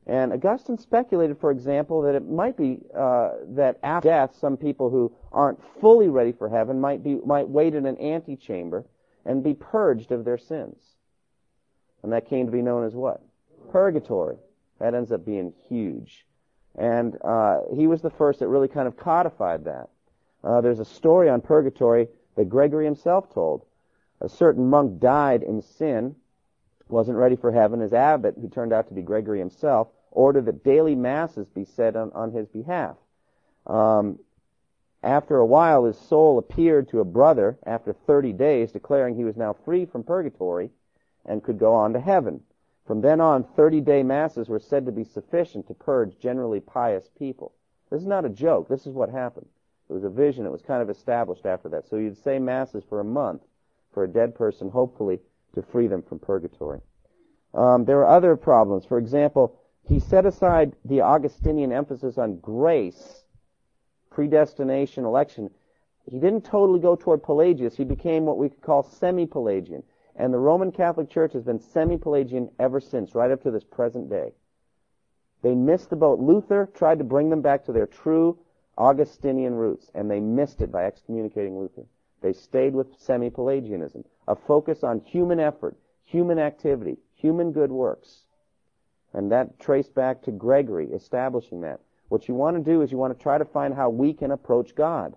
[0.07, 4.89] And Augustine speculated, for example, that it might be uh, that after death, some people
[4.89, 8.85] who aren't fully ready for heaven might be might wait in an antechamber
[9.25, 10.95] and be purged of their sins.
[12.01, 13.21] And that came to be known as what?
[13.71, 14.37] Purgatory.
[14.79, 16.25] That ends up being huge.
[16.75, 19.89] And uh, he was the first that really kind of codified that.
[20.43, 23.65] Uh, there's a story on purgatory that Gregory himself told.
[24.21, 26.15] A certain monk died in sin,
[26.89, 27.79] wasn't ready for heaven.
[27.79, 31.95] His abbot, who turned out to be Gregory himself, ordered that daily masses be said
[31.95, 32.97] on, on his behalf.
[33.65, 34.19] Um,
[35.01, 39.37] after a while, his soul appeared to a brother after 30 days, declaring he was
[39.37, 40.71] now free from purgatory
[41.25, 42.41] and could go on to heaven.
[42.85, 47.53] From then on, 30-day masses were said to be sufficient to purge generally pious people.
[47.89, 48.67] This is not a joke.
[48.67, 49.47] This is what happened.
[49.89, 50.45] It was a vision.
[50.45, 51.87] It was kind of established after that.
[51.87, 53.43] So you'd say masses for a month
[53.93, 55.19] for a dead person, hopefully
[55.55, 56.79] to free them from purgatory.
[57.53, 58.85] Um, there are other problems.
[58.85, 63.23] For example, he set aside the Augustinian emphasis on grace,
[64.11, 65.49] predestination, election.
[66.05, 67.75] He didn't totally go toward Pelagius.
[67.75, 69.83] He became what we could call semi-Pelagian.
[70.15, 74.09] And the Roman Catholic Church has been semi-Pelagian ever since, right up to this present
[74.09, 74.33] day.
[75.41, 76.19] They missed the boat.
[76.19, 78.37] Luther tried to bring them back to their true
[78.77, 81.85] Augustinian roots, and they missed it by excommunicating Luther.
[82.21, 88.23] They stayed with semi-Pelagianism, a focus on human effort, human activity, human good works.
[89.13, 91.79] And that traced back to Gregory establishing that.
[92.09, 94.31] What you want to do is you want to try to find how we can
[94.31, 95.15] approach God.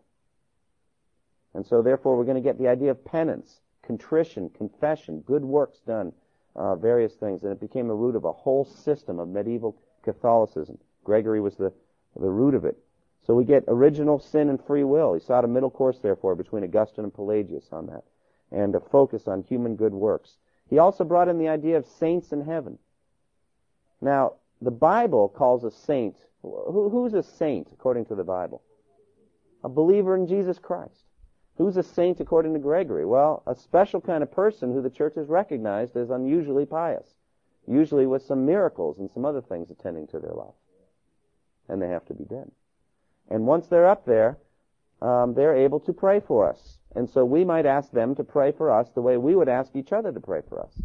[1.54, 5.80] And so therefore we're going to get the idea of penance contrition, confession, good works
[5.80, 6.12] done,
[6.54, 10.78] uh, various things, and it became a root of a whole system of medieval Catholicism.
[11.04, 11.72] Gregory was the,
[12.18, 12.78] the root of it.
[13.26, 15.14] So we get original sin and free will.
[15.14, 18.04] He sought a middle course, therefore, between Augustine and Pelagius on that,
[18.50, 20.38] and a focus on human good works.
[20.68, 22.78] He also brought in the idea of saints in heaven.
[24.00, 28.62] Now, the Bible calls a saint, who, who's a saint according to the Bible?
[29.62, 31.04] A believer in Jesus Christ.
[31.58, 33.04] Who's a saint according to Gregory?
[33.04, 37.14] Well, a special kind of person who the church has recognized as unusually pious,
[37.68, 40.54] usually with some miracles and some other things attending to their life.
[41.68, 42.50] And they have to be dead.
[43.32, 44.36] And once they're up there,
[45.00, 46.78] um, they're able to pray for us.
[46.94, 49.74] And so we might ask them to pray for us the way we would ask
[49.74, 50.82] each other to pray for us.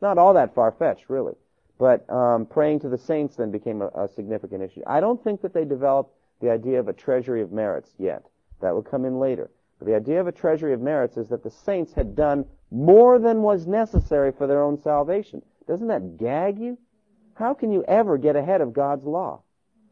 [0.00, 1.34] Not all that far-fetched, really.
[1.78, 4.80] But um, praying to the saints then became a, a significant issue.
[4.86, 8.22] I don't think that they developed the idea of a treasury of merits yet.
[8.62, 9.50] That will come in later.
[9.78, 13.18] But the idea of a treasury of merits is that the saints had done more
[13.18, 15.42] than was necessary for their own salvation.
[15.68, 16.78] Doesn't that gag you?
[17.34, 19.42] How can you ever get ahead of God's law?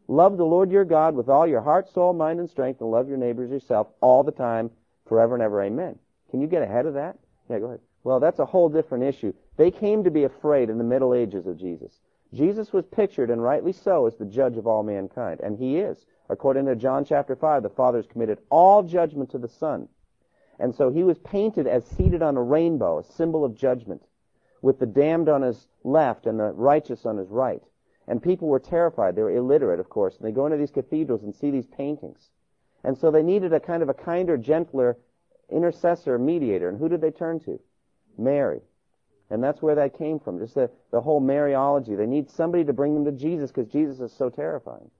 [0.08, 3.08] Love the Lord your God with all your heart, soul, mind, and strength, and love
[3.08, 4.70] your neighbors yourself all the time,
[5.06, 5.62] forever and ever.
[5.62, 5.98] Amen.
[6.30, 7.18] Can you get ahead of that?
[7.48, 7.80] Yeah, go ahead.
[8.02, 9.32] Well, that's a whole different issue.
[9.56, 12.00] They came to be afraid in the Middle Ages of Jesus.
[12.34, 16.04] Jesus was pictured, and rightly so, as the judge of all mankind, and he is.
[16.28, 19.88] According to John chapter 5, the Father has committed all judgment to the Son.
[20.58, 24.02] And so he was painted as seated on a rainbow, a symbol of judgment,
[24.62, 27.62] with the damned on his left and the righteous on his right.
[28.06, 29.16] And people were terrified.
[29.16, 32.30] They were illiterate, of course, and they go into these cathedrals and see these paintings.
[32.82, 34.98] And so they needed a kind of a kinder, gentler
[35.50, 36.68] intercessor, mediator.
[36.68, 37.58] And who did they turn to?
[38.18, 38.60] Mary.
[39.30, 41.96] And that's where that came from, just the, the whole Mariology.
[41.96, 44.90] They need somebody to bring them to Jesus because Jesus is so terrifying.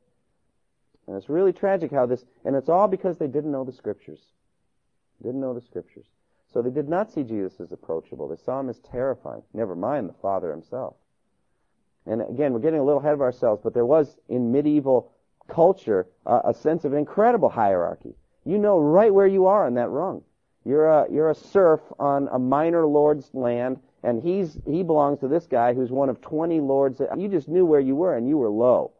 [1.06, 4.20] And it's really tragic how this, and it's all because they didn't know the scriptures.
[5.22, 6.06] Didn't know the scriptures.
[6.52, 8.28] So they did not see Jesus as approachable.
[8.28, 9.42] They saw him as terrifying.
[9.52, 10.94] Never mind the Father himself.
[12.06, 15.12] And again, we're getting a little ahead of ourselves, but there was in medieval
[15.48, 18.14] culture uh, a sense of incredible hierarchy.
[18.44, 20.22] You know right where you are on that rung.
[20.64, 25.28] You're a, you're a serf on a minor lord's land, and he's, he belongs to
[25.28, 27.00] this guy who's one of 20 lords.
[27.16, 28.92] You just knew where you were, and you were low.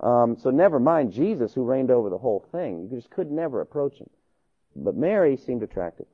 [0.00, 2.82] Um, so never mind Jesus who reigned over the whole thing.
[2.82, 4.08] You just could never approach him.
[4.74, 6.06] But Mary seemed attractive.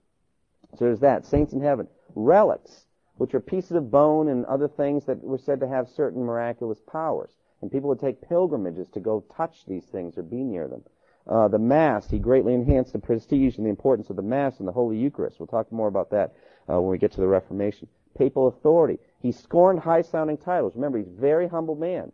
[0.76, 1.24] So there's that.
[1.24, 1.87] Saints in heaven.
[2.14, 2.86] Relics.
[3.16, 6.81] Which are pieces of bone and other things that were said to have certain miraculous
[6.81, 7.31] powers.
[7.62, 10.83] And people would take pilgrimages to go touch these things or be near them.
[11.26, 14.68] Uh, the Mass, he greatly enhanced the prestige and the importance of the Mass and
[14.68, 15.40] the Holy Eucharist.
[15.40, 16.35] We'll talk more about that
[16.68, 17.88] uh, when we get to the Reformation.
[18.16, 18.98] Papal authority.
[19.20, 20.74] He scorned high-sounding titles.
[20.76, 22.12] Remember, he's a very humble man.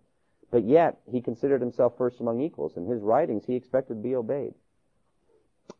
[0.51, 2.77] But yet, he considered himself first among equals.
[2.77, 4.55] In his writings, he expected to be obeyed.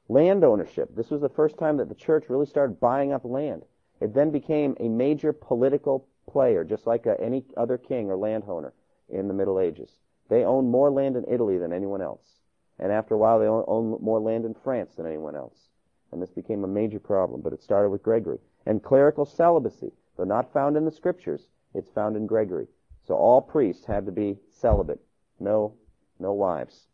[0.09, 0.95] Land ownership.
[0.95, 3.65] This was the first time that the church really started buying up land.
[4.03, 8.73] It then became a major political player, just like uh, any other king or landowner
[9.09, 9.93] in the Middle Ages.
[10.29, 12.41] They owned more land in Italy than anyone else.
[12.81, 15.69] And after a while, they owned more land in France than anyone else.
[16.11, 18.41] And this became a major problem, but it started with Gregory.
[18.67, 22.67] And clerical celibacy, though not found in the scriptures, it's found in Gregory.
[23.07, 25.01] So all priests had to be celibate.
[25.39, 25.75] No,
[26.19, 26.89] no wives.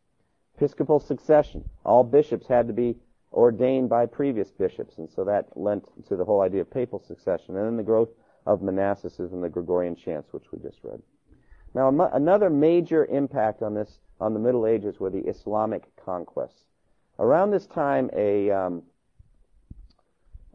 [0.57, 1.67] Episcopal succession.
[1.87, 2.97] All bishops had to be
[3.33, 7.57] ordained by previous bishops, and so that lent to the whole idea of papal succession.
[7.57, 8.11] And then the growth
[8.47, 11.03] of monasticism, and the Gregorian chants, which we just read.
[11.75, 16.65] Now, another major impact on this, on the Middle Ages, were the Islamic conquests.
[17.19, 18.83] Around this time, a um,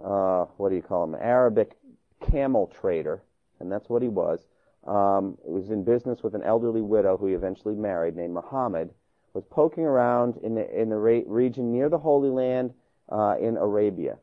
[0.03, 1.15] uh, what do you call him?
[1.19, 1.77] Arabic
[2.21, 3.21] camel trader,
[3.59, 4.45] and that's what he was.
[4.85, 8.89] Um, was in business with an elderly widow who he eventually married, named Muhammad.
[9.33, 12.73] Was poking around in the in the re- region near the Holy Land
[13.09, 14.17] uh, in Arabia.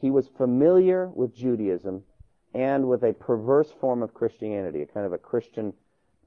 [0.00, 2.02] He was familiar with Judaism
[2.54, 5.72] and with a perverse form of Christianity, a kind of a Christian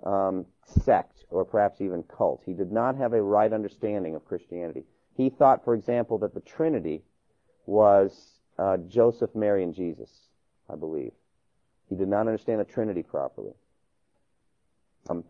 [0.03, 2.41] um, sect or perhaps even cult.
[2.45, 4.83] He did not have a right understanding of Christianity.
[5.15, 7.03] He thought, for example, that the Trinity
[7.65, 10.09] was uh, Joseph, Mary, and Jesus,
[10.69, 11.11] I believe.
[11.89, 13.53] He did not understand the Trinity properly.
[15.09, 15.23] Um,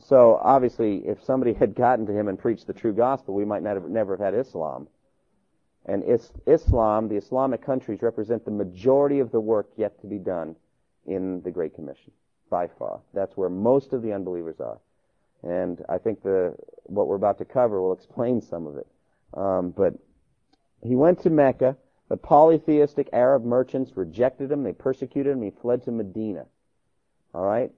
[0.00, 3.62] so obviously, if somebody had gotten to him and preached the true gospel, we might
[3.62, 4.88] not have, never have had Islam.
[5.86, 10.18] And is, Islam, the Islamic countries, represent the majority of the work yet to be
[10.18, 10.56] done
[11.06, 12.12] in the Great Commission
[12.50, 13.00] by far.
[13.14, 14.78] That's where most of the unbelievers are.
[15.42, 18.86] And I think the what we're about to cover will explain some of it.
[19.34, 19.94] Um, but
[20.82, 21.76] he went to Mecca.
[22.08, 24.62] The polytheistic Arab merchants rejected him.
[24.62, 25.42] They persecuted him.
[25.42, 26.46] He fled to Medina.
[27.34, 27.70] All right.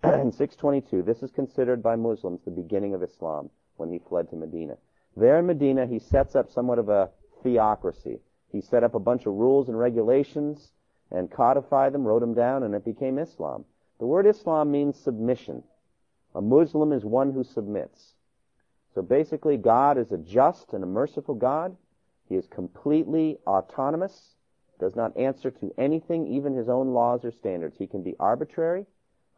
[0.04, 4.36] in 622, this is considered by Muslims the beginning of Islam when he fled to
[4.36, 4.76] Medina.
[5.16, 7.10] There in Medina, he sets up somewhat of a
[7.42, 8.20] theocracy.
[8.52, 10.70] He set up a bunch of rules and regulations
[11.10, 13.64] and codified them, wrote them down, and it became Islam.
[13.98, 15.64] The word Islam means submission.
[16.34, 18.12] A Muslim is one who submits.
[18.94, 21.76] So basically, God is a just and a merciful God.
[22.28, 24.34] He is completely autonomous,
[24.78, 27.76] does not answer to anything, even his own laws or standards.
[27.78, 28.86] He can be arbitrary.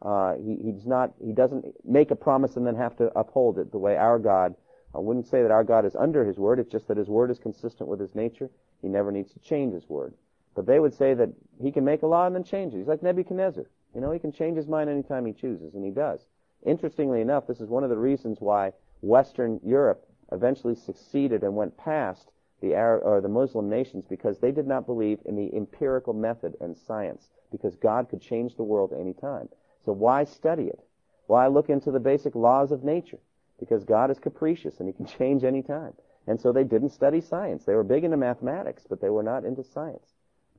[0.01, 3.71] Uh, he, he's not, he doesn't make a promise and then have to uphold it
[3.71, 4.55] the way our God.
[4.95, 6.59] I wouldn't say that our God is under his word.
[6.59, 8.49] It's just that his word is consistent with his nature.
[8.81, 10.13] He never needs to change his word.
[10.55, 11.29] But they would say that
[11.61, 12.77] he can make a law and then change it.
[12.77, 13.65] He's like Nebuchadnezzar.
[13.95, 16.25] You know, he can change his mind anytime he chooses, and he does.
[16.65, 21.77] Interestingly enough, this is one of the reasons why Western Europe eventually succeeded and went
[21.77, 26.13] past the Arab, or the Muslim nations because they did not believe in the empirical
[26.13, 29.49] method and science because God could change the world any time.
[29.85, 30.79] So why study it?
[31.27, 33.19] Why look into the basic laws of nature?
[33.59, 35.93] Because God is capricious and he can change any time.
[36.27, 37.65] And so they didn't study science.
[37.65, 40.13] They were big into mathematics, but they were not into science.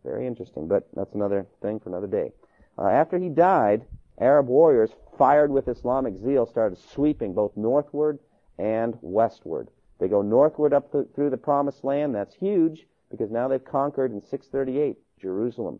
[0.04, 2.32] Very interesting, but that's another thing for another day.
[2.76, 3.84] Uh, after he died,
[4.20, 8.18] Arab warriors, fired with Islamic zeal, started sweeping both northward
[8.58, 9.68] and westward.
[9.98, 12.14] They go northward up th- through the Promised Land.
[12.14, 15.78] That's huge because now they've conquered in 638 Jerusalem.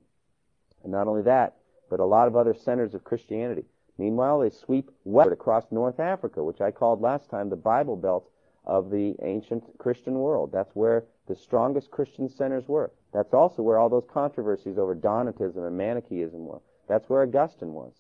[0.83, 1.57] And not only that,
[1.92, 3.66] but a lot of other centers of Christianity.
[3.98, 8.31] Meanwhile, they sweep westward across North Africa, which I called last time the Bible Belt
[8.64, 10.50] of the ancient Christian world.
[10.50, 12.90] That's where the strongest Christian centers were.
[13.12, 16.62] That's also where all those controversies over Donatism and Manichaeism were.
[16.88, 17.92] That's where Augustine was.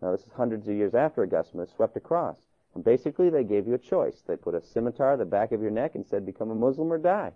[0.00, 2.36] Now, this is hundreds of years after Augustine was swept across.
[2.76, 4.22] And basically, they gave you a choice.
[4.24, 6.92] They put a scimitar at the back of your neck and said, become a Muslim
[6.92, 7.32] or die.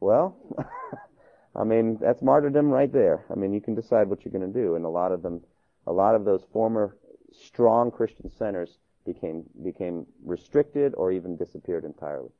[0.00, 0.34] Well,
[1.56, 3.24] I mean, that's martyrdom right there.
[3.30, 4.74] I mean, you can decide what you're going to do.
[4.74, 5.40] And a lot of them,
[5.86, 6.96] a lot of those former
[7.32, 12.30] strong Christian centers became, became restricted or even disappeared entirely.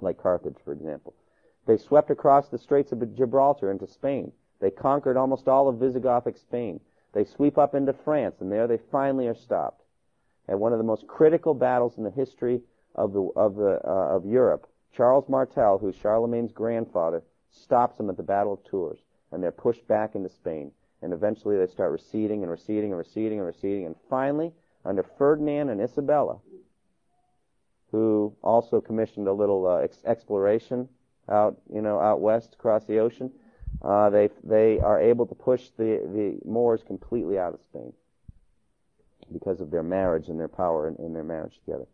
[0.00, 1.14] Like Carthage, for example.
[1.66, 4.32] They swept across the Straits of Gibraltar into Spain.
[4.60, 6.80] They conquered almost all of Visigothic Spain.
[7.12, 9.82] They sweep up into France, and there they finally are stopped.
[10.48, 12.60] At one of the most critical battles in the history
[12.94, 18.16] of the of the uh, of Europe, Charles Martel, who's Charlemagne's grandfather, stops them at
[18.16, 18.98] the Battle of Tours,
[19.32, 20.72] and they're pushed back into Spain.
[21.00, 24.52] And eventually they start receding and receding and receding and receding, and finally,
[24.84, 26.38] under Ferdinand and Isabella,
[27.92, 30.88] who also commissioned a little uh, ex- exploration
[31.28, 33.30] out, you know, out west across the ocean,
[33.82, 37.92] uh, they they are able to push the the Moors completely out of Spain
[39.32, 41.86] because of their marriage and their power in, in their marriage together.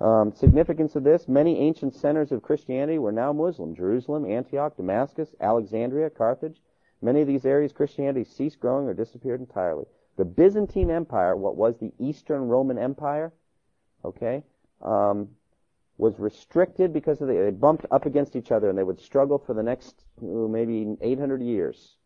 [0.00, 3.74] Um, significance of this: many ancient centers of Christianity were now Muslim.
[3.74, 6.60] Jerusalem, Antioch, Damascus, Alexandria, Carthage.
[7.00, 9.84] Many of these areas, Christianity ceased growing or disappeared entirely.
[10.16, 13.32] The Byzantine Empire, what was the Eastern Roman Empire,
[14.04, 14.42] okay,
[14.82, 15.28] um,
[15.98, 19.54] was restricted because the, they bumped up against each other and they would struggle for
[19.54, 21.96] the next maybe 800 years.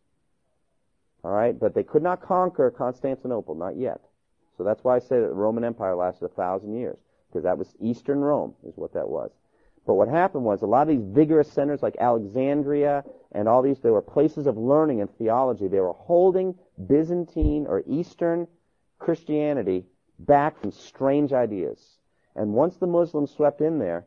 [1.23, 4.01] All right, but they could not conquer Constantinople, not yet.
[4.57, 6.97] So that's why I say that the Roman Empire lasted a thousand years
[7.29, 9.31] because that was Eastern Rome, is what that was.
[9.85, 13.79] But what happened was a lot of these vigorous centers like Alexandria and all these,
[13.79, 15.67] they were places of learning and theology.
[15.67, 16.55] They were holding
[16.87, 18.47] Byzantine or Eastern
[18.99, 19.85] Christianity
[20.19, 21.97] back from strange ideas.
[22.35, 24.05] And once the Muslims swept in there,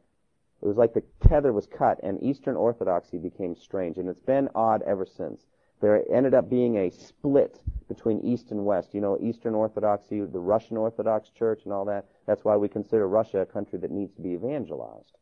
[0.61, 3.99] it was like the tether was cut and Eastern Orthodoxy became strange.
[3.99, 5.43] And it's been odd ever since.
[5.83, 8.95] There ended up being a split between East and West.
[8.95, 12.07] You know, Eastern Orthodoxy, the Russian Orthodox Church and all that.
[12.25, 15.17] That's why we consider Russia a country that needs to be evangelized.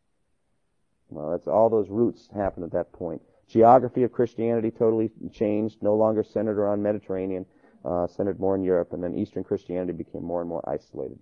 [1.09, 3.23] Well, that's all those roots happened at that point.
[3.49, 7.47] Geography of Christianity totally changed, no longer centered around Mediterranean,
[7.85, 11.19] uh, centered more in Europe, and then Eastern Christianity became more and more isolated.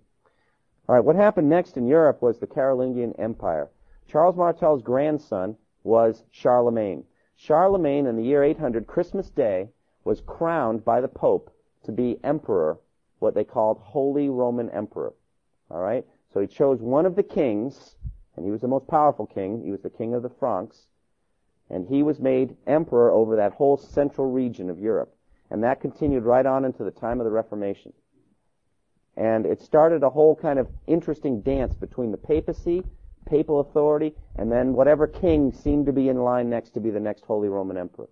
[0.89, 3.69] All right, what happened next in Europe was the Carolingian Empire.
[4.05, 7.05] Charles Martel's grandson was Charlemagne.
[7.41, 9.69] Charlemagne, in the year 800, Christmas Day,
[10.03, 11.49] was crowned by the Pope
[11.83, 12.77] to be emperor,
[13.19, 15.13] what they called Holy Roman Emperor.
[15.71, 17.95] All right, so he chose one of the kings
[18.35, 19.61] and he was the most powerful king.
[19.61, 20.87] He was the king of the Franks,
[21.69, 25.15] and he was made emperor over that whole central region of Europe.
[25.49, 27.93] And that continued right on into the time of the Reformation.
[29.15, 32.83] And it started a whole kind of interesting dance between the papacy,
[33.29, 36.99] papal authority, and then whatever king seemed to be in line next to be the
[36.99, 38.09] next Holy Roman Emperor.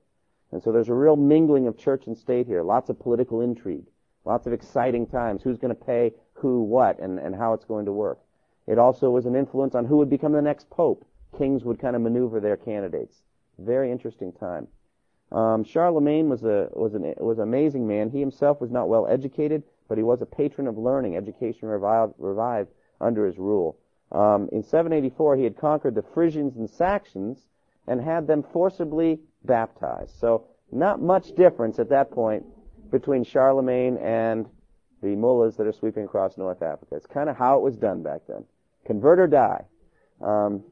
[0.51, 2.63] And so there's a real mingling of church and state here.
[2.63, 3.85] Lots of political intrigue.
[4.23, 5.41] Lots of exciting times.
[5.41, 8.19] Who's going to pay who what and, and how it's going to work.
[8.67, 11.05] It also was an influence on who would become the next pope.
[11.37, 13.23] Kings would kind of maneuver their candidates.
[13.57, 14.67] Very interesting time.
[15.31, 18.09] Um, Charlemagne was a was an was an amazing man.
[18.09, 21.17] He himself was not well educated, but he was a patron of learning.
[21.17, 22.69] Education revived, revived
[23.01, 23.77] under his rule.
[24.11, 27.47] Um, in 784, he had conquered the Frisians and Saxons
[27.87, 30.17] and had them forcibly baptized.
[30.19, 32.45] So not much difference at that point
[32.91, 34.47] between Charlemagne and
[35.01, 36.95] the mullahs that are sweeping across North Africa.
[36.95, 38.43] It's kind of how it was done back then.
[38.85, 39.65] Convert or die.
[40.21, 40.63] Um,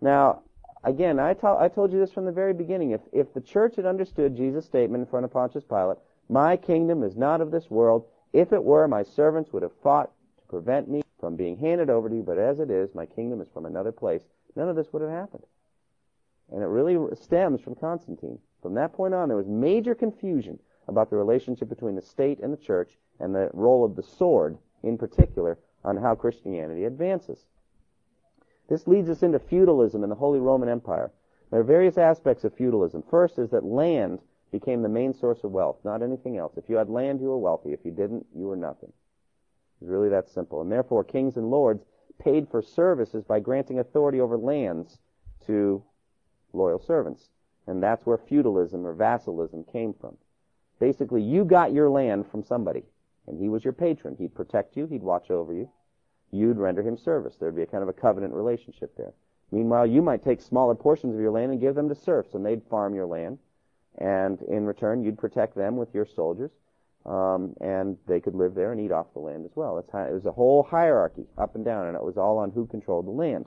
[0.00, 0.42] now,
[0.82, 2.90] again, I, to- I told you this from the very beginning.
[2.90, 5.98] If, if the church had understood Jesus' statement in front of Pontius Pilate,
[6.28, 8.06] my kingdom is not of this world.
[8.32, 12.10] If it were, my servants would have fought to prevent me from being handed over
[12.10, 14.20] to you, but as it is, my kingdom is from another place.
[14.56, 15.44] None of this would have happened.
[16.52, 18.38] And it really stems from Constantine.
[18.60, 22.52] From that point on, there was major confusion about the relationship between the state and
[22.52, 27.46] the church and the role of the sword in particular on how Christianity advances.
[28.68, 31.10] This leads us into feudalism in the Holy Roman Empire.
[31.50, 33.02] There are various aspects of feudalism.
[33.10, 34.18] First is that land
[34.52, 36.58] became the main source of wealth, not anything else.
[36.58, 37.72] If you had land, you were wealthy.
[37.72, 38.92] If you didn't, you were nothing.
[39.80, 40.60] It's really that simple.
[40.60, 41.84] And therefore, kings and lords
[42.18, 44.98] paid for services by granting authority over lands
[45.46, 45.82] to
[46.52, 47.28] loyal servants.
[47.66, 50.16] And that's where feudalism or vassalism came from.
[50.78, 52.84] Basically, you got your land from somebody
[53.26, 54.16] and he was your patron.
[54.18, 54.86] He'd protect you.
[54.86, 55.68] He'd watch over you.
[56.30, 57.36] You'd render him service.
[57.36, 59.12] There'd be a kind of a covenant relationship there.
[59.50, 62.44] Meanwhile, you might take smaller portions of your land and give them to serfs, and
[62.44, 63.38] they'd farm your land.
[63.98, 66.50] And in return, you'd protect them with your soldiers,
[67.06, 69.76] um, and they could live there and eat off the land as well.
[69.76, 72.50] That's how, it was a whole hierarchy up and down, and it was all on
[72.50, 73.46] who controlled the land.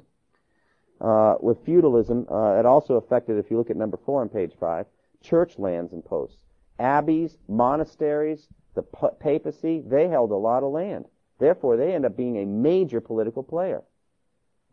[0.99, 4.53] Uh, with feudalism, uh, it also affected, if you look at number four on page
[4.59, 4.85] five,
[5.21, 6.37] church lands and posts.
[6.79, 8.83] Abbeys, monasteries, the
[9.19, 11.05] papacy, they held a lot of land.
[11.39, 13.83] Therefore, they end up being a major political player.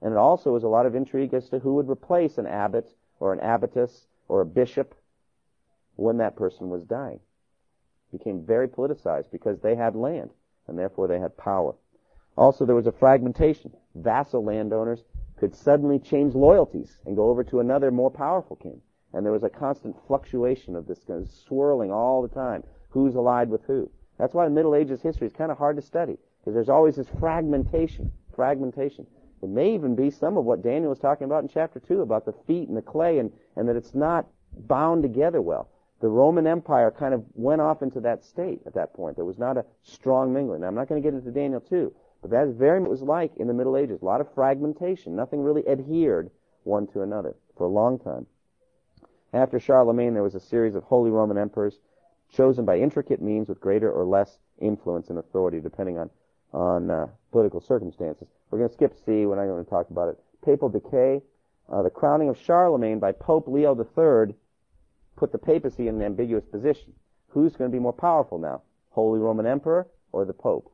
[0.03, 2.95] And it also was a lot of intrigue as to who would replace an abbot
[3.20, 4.95] or an abbotess or a bishop
[5.97, 7.20] when that person was dying.
[8.17, 10.31] Became very politicized because they had land
[10.69, 11.75] and therefore they had power.
[12.37, 13.73] Also, there was a fragmentation.
[13.97, 15.03] Vassal landowners
[15.37, 18.81] could suddenly change loyalties and go over to another more powerful king.
[19.12, 23.17] And there was a constant fluctuation of this kind of swirling all the time who's
[23.17, 23.91] allied with who.
[24.17, 26.95] That's why the Middle Ages history is kind of hard to study, because there's always
[26.95, 29.09] this fragmentation, fragmentation.
[29.43, 32.27] It may even be some of what Daniel was talking about in chapter 2 about
[32.27, 35.69] the feet and the clay and, and that it's not bound together well.
[36.05, 39.17] The Roman Empire kind of went off into that state at that point.
[39.17, 40.61] There was not a strong mingling.
[40.61, 41.91] Now, I'm not going to get into Daniel 2,
[42.21, 44.03] but that is very much was like in the Middle Ages.
[44.03, 45.17] A lot of fragmentation.
[45.17, 46.31] Nothing really adhered
[46.65, 48.27] one to another for a long time.
[49.33, 51.79] After Charlemagne, there was a series of Holy Roman emperors
[52.31, 56.11] chosen by intricate means with greater or less influence and authority depending on,
[56.53, 58.29] on uh, political circumstances.
[58.51, 59.25] We're going to skip C.
[59.25, 60.19] We're not going to talk about it.
[60.45, 61.23] Papal decay.
[61.73, 64.35] Uh, the crowning of Charlemagne by Pope Leo III
[65.17, 66.93] put the papacy in an ambiguous position.
[67.29, 68.62] Who's going to be more powerful now?
[68.91, 70.73] Holy Roman Emperor or the Pope?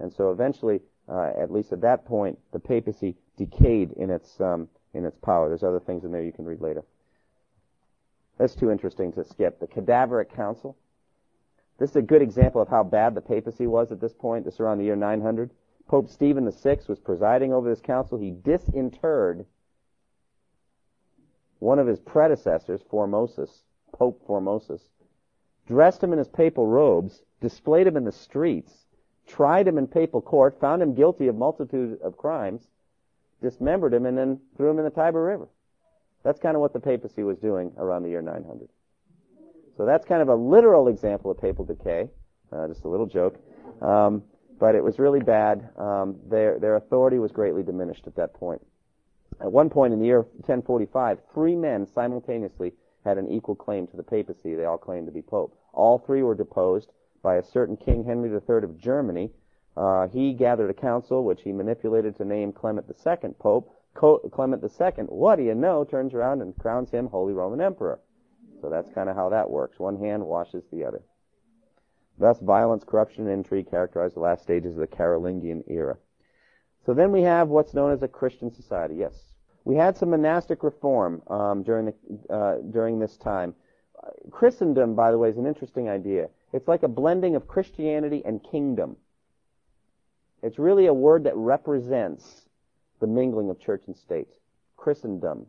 [0.00, 4.68] And so eventually, uh, at least at that point, the papacy decayed in its um,
[4.94, 5.48] in its power.
[5.48, 6.84] There's other things in there you can read later.
[8.38, 9.60] That's too interesting to skip.
[9.60, 10.76] The Cadaveric Council.
[11.78, 14.44] This is a good example of how bad the papacy was at this point.
[14.44, 15.50] This is around the year 900.
[15.86, 18.18] Pope Stephen VI was presiding over this council.
[18.18, 19.46] He disinterred
[21.60, 23.62] one of his predecessors, Formosus,
[23.92, 24.82] Pope Formosus,
[25.66, 28.86] dressed him in his papal robes, displayed him in the streets,
[29.26, 32.68] tried him in papal court, found him guilty of multitude of crimes,
[33.42, 35.48] dismembered him, and then threw him in the Tiber River.
[36.22, 38.68] That's kind of what the papacy was doing around the year 900.
[39.76, 42.08] So that's kind of a literal example of papal decay.
[42.50, 43.38] Uh, just a little joke.
[43.82, 44.22] Um,
[44.58, 45.68] but it was really bad.
[45.76, 48.60] Um, their, their authority was greatly diminished at that point.
[49.40, 52.72] At one point in the year 1045, three men simultaneously
[53.08, 54.54] had an equal claim to the papacy.
[54.54, 55.58] They all claimed to be pope.
[55.72, 56.90] All three were deposed
[57.22, 59.30] by a certain King Henry III of Germany.
[59.76, 63.72] Uh, he gathered a council which he manipulated to name Clement II pope.
[63.94, 68.00] Co- Clement II, what do you know, turns around and crowns him Holy Roman Emperor.
[68.60, 69.78] So that's kind of how that works.
[69.78, 71.02] One hand washes the other.
[72.18, 75.96] Thus, violence, corruption, and intrigue characterized the last stages of the Carolingian era.
[76.84, 78.96] So then we have what's known as a Christian society.
[78.96, 79.27] Yes.
[79.68, 83.54] We had some monastic reform um, during the, uh, during this time.
[84.30, 86.30] Christendom, by the way, is an interesting idea.
[86.54, 88.96] It's like a blending of Christianity and kingdom.
[90.42, 92.48] It's really a word that represents
[93.00, 94.28] the mingling of church and state.
[94.78, 95.44] Christendom.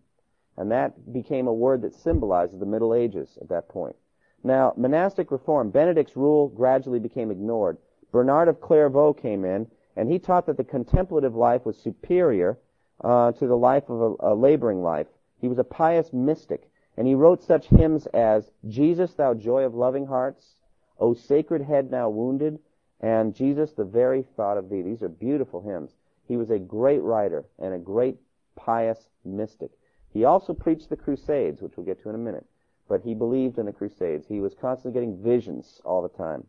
[0.57, 3.95] And that became a word that symbolizes the Middle Ages at that point.
[4.43, 7.77] Now, monastic reform, Benedict's rule gradually became ignored.
[8.11, 9.65] Bernard of Clairvaux came in,
[9.95, 12.57] and he taught that the contemplative life was superior
[13.01, 15.07] uh, to the life of a, a laboring life.
[15.39, 19.73] He was a pious mystic, and he wrote such hymns as Jesus, thou joy of
[19.73, 20.55] loving hearts,
[20.99, 22.59] O sacred head now wounded,
[22.99, 24.81] and Jesus, the very thought of thee.
[24.81, 25.95] These are beautiful hymns.
[26.27, 28.17] He was a great writer and a great
[28.55, 29.71] pious mystic.
[30.11, 32.45] He also preached the Crusades, which we'll get to in a minute.
[32.87, 34.27] But he believed in the Crusades.
[34.27, 36.45] He was constantly getting visions all the time.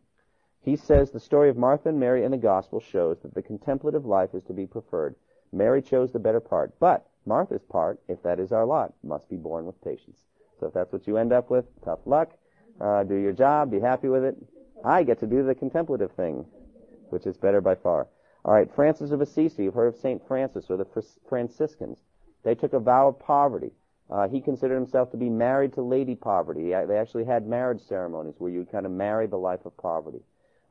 [0.61, 4.05] He says the story of Martha and Mary in the Gospel shows that the contemplative
[4.05, 5.15] life is to be preferred.
[5.51, 6.73] Mary chose the better part.
[6.79, 10.19] But Martha's part, if that is our lot, must be borne with patience.
[10.59, 12.31] So if that's what you end up with, tough luck.
[12.79, 14.37] Uh, do your job, be happy with it.
[14.83, 16.45] I get to do the contemplative thing,
[17.09, 18.07] which is better by far.
[18.43, 19.63] All right, Francis of Assisi.
[19.63, 20.25] You've heard of St.
[20.27, 20.87] Francis or the
[21.29, 21.99] Franciscans.
[22.43, 23.71] They took a vow of poverty.
[24.09, 26.71] Uh, he considered himself to be married to Lady Poverty.
[26.71, 30.21] They actually had marriage ceremonies where you kind of marry the life of poverty.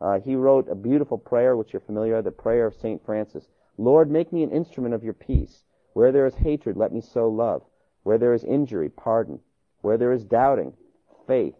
[0.01, 3.05] Uh, he wrote a beautiful prayer, which you're familiar with, the prayer of St.
[3.05, 3.49] Francis.
[3.81, 5.65] Lord, make me an instrument of your peace.
[5.95, 7.63] Where there is hatred, let me sow love.
[8.03, 9.41] Where there is injury, pardon.
[9.81, 10.75] Where there is doubting,
[11.27, 11.55] faith.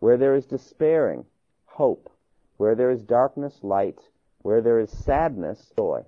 [0.00, 1.26] Where there is despairing,
[1.66, 2.10] hope.
[2.56, 4.00] Where there is darkness, light.
[4.42, 6.02] Where there is sadness, joy.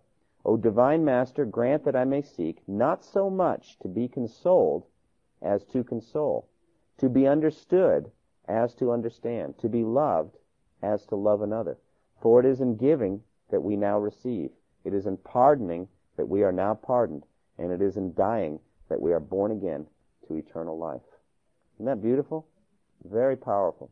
[0.45, 4.87] O divine Master, grant that I may seek not so much to be consoled
[5.41, 6.49] as to console,
[6.99, 8.11] to be understood
[8.49, 10.39] as to understand, to be loved
[10.83, 11.79] as to love another.
[12.21, 14.51] For it is in giving that we now receive.
[14.85, 17.25] It is in pardoning that we are now pardoned,
[17.59, 19.87] and it is in dying that we are born again
[20.27, 21.01] to eternal life.
[21.77, 22.47] Isn't that beautiful?
[23.05, 23.91] Very powerful.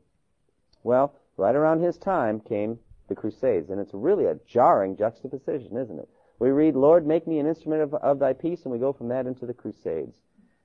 [0.83, 2.79] Well, right around his time came
[3.09, 6.09] the Crusades, and it's really a jarring juxtaposition, isn't it?
[6.39, 9.09] We read, Lord, make me an instrument of, of thy peace, and we go from
[9.09, 10.17] that into the Crusades.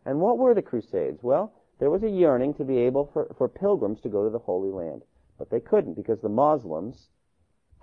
[0.06, 1.22] And what were the Crusades?
[1.22, 4.40] Well, there was a yearning to be able for, for pilgrims to go to the
[4.40, 5.02] Holy Land.
[5.38, 7.10] But they couldn't because the Muslims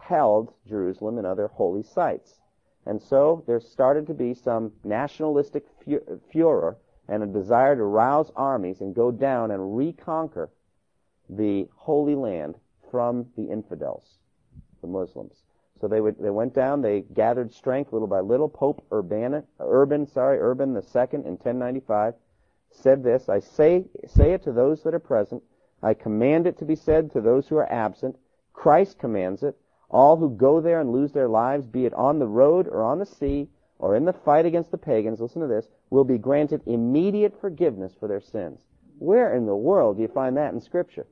[0.03, 2.41] held Jerusalem and other holy sites.
[2.87, 5.65] And so there started to be some nationalistic
[6.31, 6.77] furor
[7.09, 10.51] and a desire to rouse armies and go down and reconquer
[11.29, 12.57] the Holy Land
[12.91, 14.19] from the infidels,
[14.81, 15.45] the Muslims.
[15.81, 18.49] So they would, they went down, they gathered strength little by little.
[18.49, 22.15] Pope Urban, Urban, sorry, Urban II in 1095
[22.71, 25.43] said this, I say, say it to those that are present.
[25.83, 28.17] I command it to be said to those who are absent.
[28.53, 29.57] Christ commands it.
[29.93, 32.99] All who go there and lose their lives, be it on the road or on
[32.99, 36.63] the sea or in the fight against the pagans, listen to this, will be granted
[36.67, 38.61] immediate forgiveness for their sins.
[38.99, 41.07] Where in the world do you find that in scripture?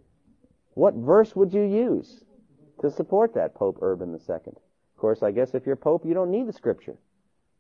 [0.75, 2.25] What verse would you use?
[2.81, 4.37] to support that, Pope Urban II.
[4.37, 6.97] Of course, I guess if you're Pope, you don't need the scripture.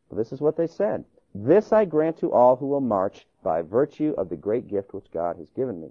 [0.08, 1.04] But this is what they said.
[1.34, 5.10] This I grant to all who will march by virtue of the great gift which
[5.12, 5.90] God has given me.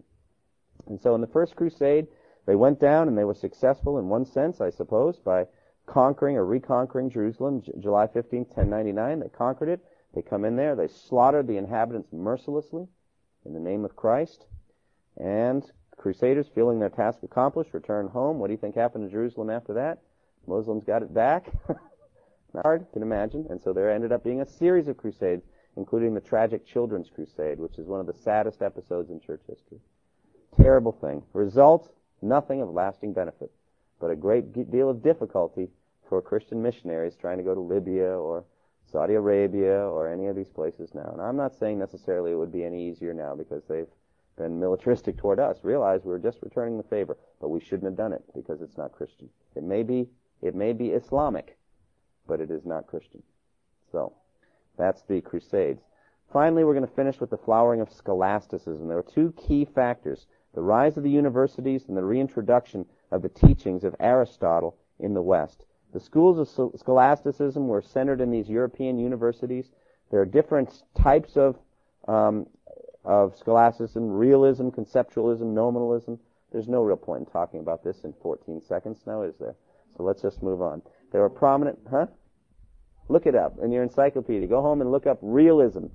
[0.88, 2.08] And so in the first crusade,
[2.46, 5.46] they went down and they were successful in one sense, I suppose, by
[5.86, 9.20] conquering or reconquering Jerusalem, J- July 15, 1099.
[9.20, 9.84] They conquered it.
[10.14, 10.76] They come in there.
[10.76, 12.88] They slaughtered the inhabitants mercilessly
[13.46, 14.46] in the name of Christ.
[15.18, 15.70] And
[16.00, 18.40] Crusaders, feeling their task accomplished, return home.
[18.40, 20.00] What do you think happened to Jerusalem after that?
[20.48, 21.52] Muslims got it back.
[22.64, 23.46] Hard, can imagine.
[23.50, 25.44] And so there ended up being a series of crusades,
[25.76, 29.80] including the tragic Children's Crusade, which is one of the saddest episodes in church history.
[30.56, 31.22] Terrible thing.
[31.34, 33.52] Result, nothing of lasting benefit,
[34.00, 35.70] but a great deal of difficulty
[36.08, 38.44] for Christian missionaries trying to go to Libya or
[38.92, 41.10] Saudi Arabia or any of these places now.
[41.14, 43.88] And I'm not saying necessarily it would be any easier now because they've
[44.38, 45.60] been militaristic toward us.
[45.64, 48.94] Realize we're just returning the favor, but we shouldn't have done it because it's not
[48.94, 49.30] Christian.
[49.56, 50.08] It may be,
[50.42, 51.58] it may be Islamic,
[52.28, 53.22] but it is not Christian.
[53.92, 54.14] So,
[54.78, 55.82] that's the Crusades.
[56.32, 58.88] Finally, we're going to finish with the flowering of scholasticism.
[58.88, 60.28] There are two key factors.
[60.54, 65.22] The rise of the universities and the reintroduction of the teachings of Aristotle in the
[65.22, 65.66] West.
[65.94, 69.72] The schools of scholasticism were centered in these European universities.
[70.12, 71.58] There are different types of
[72.08, 72.48] um,
[73.06, 76.20] of scholasticism, realism, conceptualism, nominalism.
[76.52, 79.56] There's no real point in talking about this in 14 seconds now, is there?
[79.96, 80.82] So let's just move on.
[81.12, 82.08] There were prominent, huh?
[83.08, 84.48] Look it up in your encyclopedia.
[84.48, 85.86] Go home and look up realism.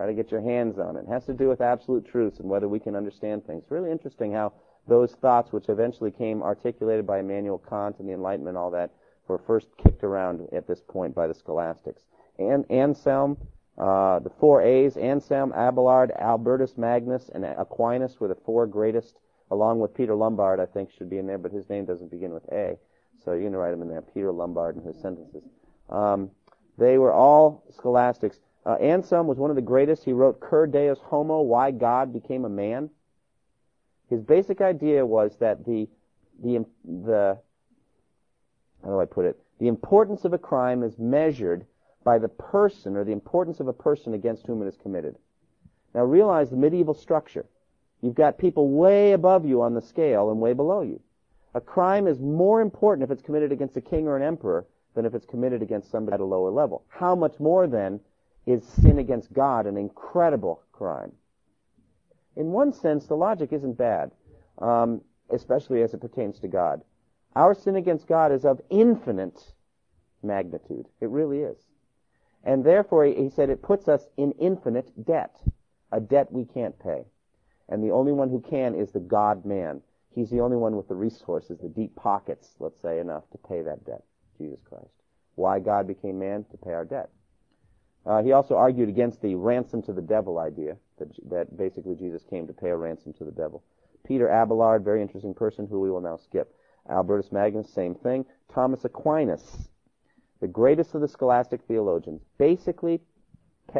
[0.00, 1.00] Try to get your hands on it.
[1.00, 3.64] It has to do with absolute truths and whether we can understand things.
[3.64, 4.54] It's really interesting how
[4.88, 8.92] those thoughts, which eventually came articulated by Immanuel Kant and the Enlightenment, all that,
[9.28, 12.04] were first kicked around at this point by the scholastics.
[12.38, 13.36] And Anselm,
[13.76, 19.18] uh, the four A's, Anselm, Abelard, Albertus Magnus, and Aquinas were the four greatest,
[19.50, 22.32] along with Peter Lombard, I think should be in there, but his name doesn't begin
[22.32, 22.78] with A.
[23.22, 25.42] So you can write him in there, Peter Lombard in his sentences.
[25.90, 26.30] Um,
[26.78, 28.38] they were all scholastics.
[28.66, 30.04] Uh, Anselm was one of the greatest.
[30.04, 32.90] He wrote Cur Deus Homo, Why God Became a Man.
[34.08, 35.88] His basic idea was that the,
[36.42, 37.38] the, the,
[38.82, 39.38] how do I put it?
[39.60, 41.64] The importance of a crime is measured
[42.02, 45.16] by the person or the importance of a person against whom it is committed.
[45.94, 47.46] Now realize the medieval structure.
[48.02, 51.00] You've got people way above you on the scale and way below you.
[51.54, 55.04] A crime is more important if it's committed against a king or an emperor than
[55.04, 56.84] if it's committed against somebody at a lower level.
[56.88, 58.00] How much more then
[58.46, 61.12] is sin against God an incredible crime?
[62.36, 64.12] In one sense, the logic isn't bad,
[64.58, 66.82] um, especially as it pertains to God.
[67.36, 69.52] Our sin against God is of infinite
[70.22, 70.86] magnitude.
[71.00, 71.58] It really is.
[72.44, 75.36] And therefore, he said, it puts us in infinite debt,
[75.92, 77.04] a debt we can't pay.
[77.68, 79.82] And the only one who can is the God man.
[80.12, 83.62] He's the only one with the resources, the deep pockets, let's say, enough to pay
[83.62, 84.02] that debt,
[84.38, 84.90] Jesus Christ.
[85.36, 86.44] Why God became man?
[86.50, 87.10] To pay our debt.
[88.06, 92.22] Uh, he also argued against the ransom to the devil idea, that, that basically Jesus
[92.28, 93.62] came to pay a ransom to the devil.
[94.06, 96.54] Peter Abelard, very interesting person who we will now skip.
[96.88, 98.24] Albertus Magnus, same thing.
[98.52, 99.68] Thomas Aquinas,
[100.40, 102.22] the greatest of the scholastic theologians.
[102.38, 103.00] Basically,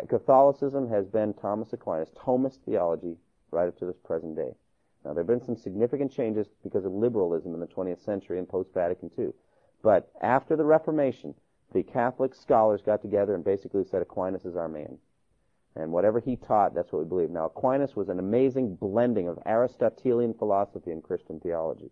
[0.08, 3.16] Catholicism has been Thomas Aquinas, Thomist theology,
[3.50, 4.54] right up to this present day.
[5.04, 8.48] Now, there have been some significant changes because of liberalism in the 20th century and
[8.48, 9.30] post-Vatican II.
[9.82, 11.34] But after the Reformation,
[11.72, 14.98] the Catholic scholars got together and basically said Aquinas is our man.
[15.76, 17.30] And whatever he taught, that's what we believe.
[17.30, 21.90] Now, Aquinas was an amazing blending of Aristotelian philosophy and Christian theology.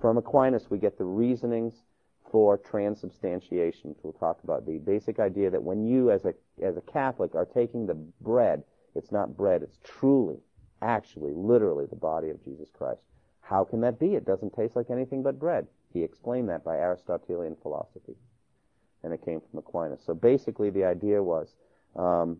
[0.00, 1.82] From Aquinas, we get the reasonings
[2.30, 4.64] for transubstantiation, we'll talk about.
[4.64, 8.62] The basic idea that when you, as a, as a Catholic, are taking the bread,
[8.94, 10.38] it's not bread, it's truly,
[10.80, 13.02] actually, literally the body of Jesus Christ.
[13.40, 14.14] How can that be?
[14.14, 15.66] It doesn't taste like anything but bread.
[15.92, 18.14] He explained that by Aristotelian philosophy.
[19.02, 20.00] And it came from Aquinas.
[20.04, 21.54] So basically the idea was,
[21.96, 22.38] um,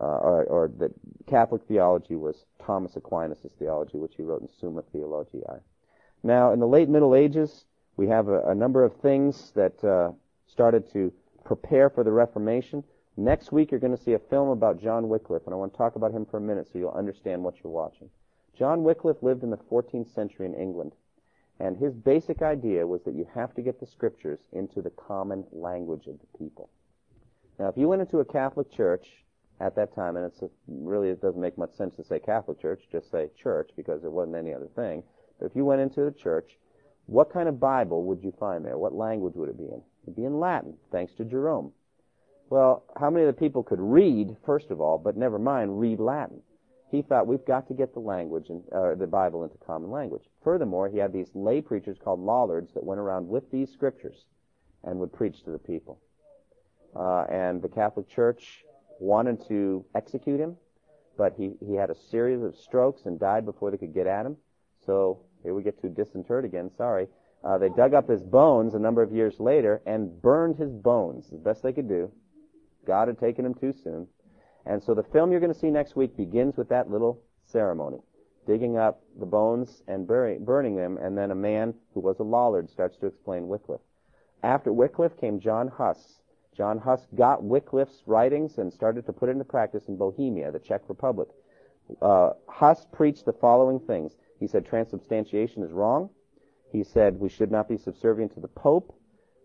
[0.00, 0.92] uh, or, or that
[1.26, 5.60] Catholic theology was Thomas Aquinas' theology, which he wrote in Summa Theologiae.
[6.22, 7.64] Now, in the late Middle Ages,
[7.96, 10.12] we have a, a number of things that uh,
[10.46, 11.12] started to
[11.44, 12.84] prepare for the Reformation.
[13.16, 15.78] Next week, you're going to see a film about John Wycliffe, and I want to
[15.78, 18.08] talk about him for a minute so you'll understand what you're watching.
[18.56, 20.92] John Wycliffe lived in the 14th century in England,
[21.60, 25.44] and his basic idea was that you have to get the scriptures into the common
[25.52, 26.70] language of the people.
[27.58, 29.06] Now, if you went into a Catholic church
[29.60, 32.60] at that time, and it's a, really it doesn't make much sense to say Catholic
[32.60, 35.02] church, just say church because there wasn't any other thing.
[35.38, 36.56] But if you went into the church
[37.10, 38.78] what kind of Bible would you find there?
[38.78, 39.82] What language would it be in?
[40.04, 41.72] It'd be in Latin, thanks to Jerome.
[42.50, 45.98] Well, how many of the people could read, first of all, but never mind read
[45.98, 46.40] Latin?
[46.90, 50.24] He thought we've got to get the language and uh, the Bible into common language.
[50.42, 54.24] Furthermore, he had these lay preachers called Lollards that went around with these scriptures
[54.82, 56.00] and would preach to the people.
[56.96, 58.64] Uh, and the Catholic Church
[58.98, 60.56] wanted to execute him,
[61.16, 64.26] but he, he had a series of strokes and died before they could get at
[64.26, 64.36] him.
[64.84, 66.70] So here we get to disinterred again.
[66.76, 67.06] Sorry.
[67.44, 71.30] Uh, they dug up his bones a number of years later and burned his bones
[71.30, 72.10] the best they could do.
[72.86, 74.08] God had taken him too soon.
[74.66, 77.98] And so the film you're going to see next week begins with that little ceremony,
[78.46, 82.22] digging up the bones and burying, burning them, and then a man who was a
[82.22, 83.80] Lollard starts to explain Wycliffe.
[84.42, 86.20] After Wycliffe came John Huss.
[86.54, 90.58] John Huss got Wycliffe's writings and started to put it into practice in Bohemia, the
[90.58, 91.28] Czech Republic.
[92.00, 94.16] Uh, Huss preached the following things.
[94.38, 96.10] He said transubstantiation is wrong.
[96.70, 98.94] He said we should not be subservient to the Pope.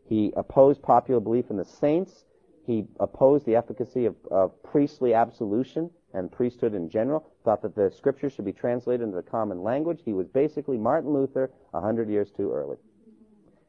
[0.07, 2.25] He opposed popular belief in the saints.
[2.65, 7.91] He opposed the efficacy of, of priestly absolution and priesthood in general, thought that the
[7.91, 9.99] scriptures should be translated into the common language.
[10.03, 12.77] He was basically Martin Luther a hundred years too early.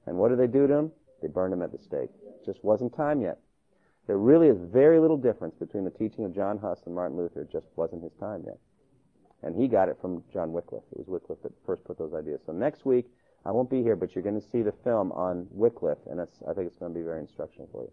[0.06, 0.92] And what did they do to him?
[1.20, 2.10] They burned him at the stake.
[2.44, 3.38] Just wasn't time yet.
[4.06, 7.42] There really is very little difference between the teaching of John Huss and Martin Luther.
[7.42, 8.58] It just wasn't his time yet.
[9.42, 10.84] And he got it from John Wycliffe.
[10.92, 12.40] It was Wycliffe that first put those ideas.
[12.46, 13.06] So next week,
[13.44, 16.24] I won't be here, but you're going to see the film on Wycliffe, and I
[16.54, 17.92] think it's going to be very instructional for you.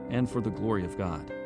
[0.11, 1.40] and for the glory of God.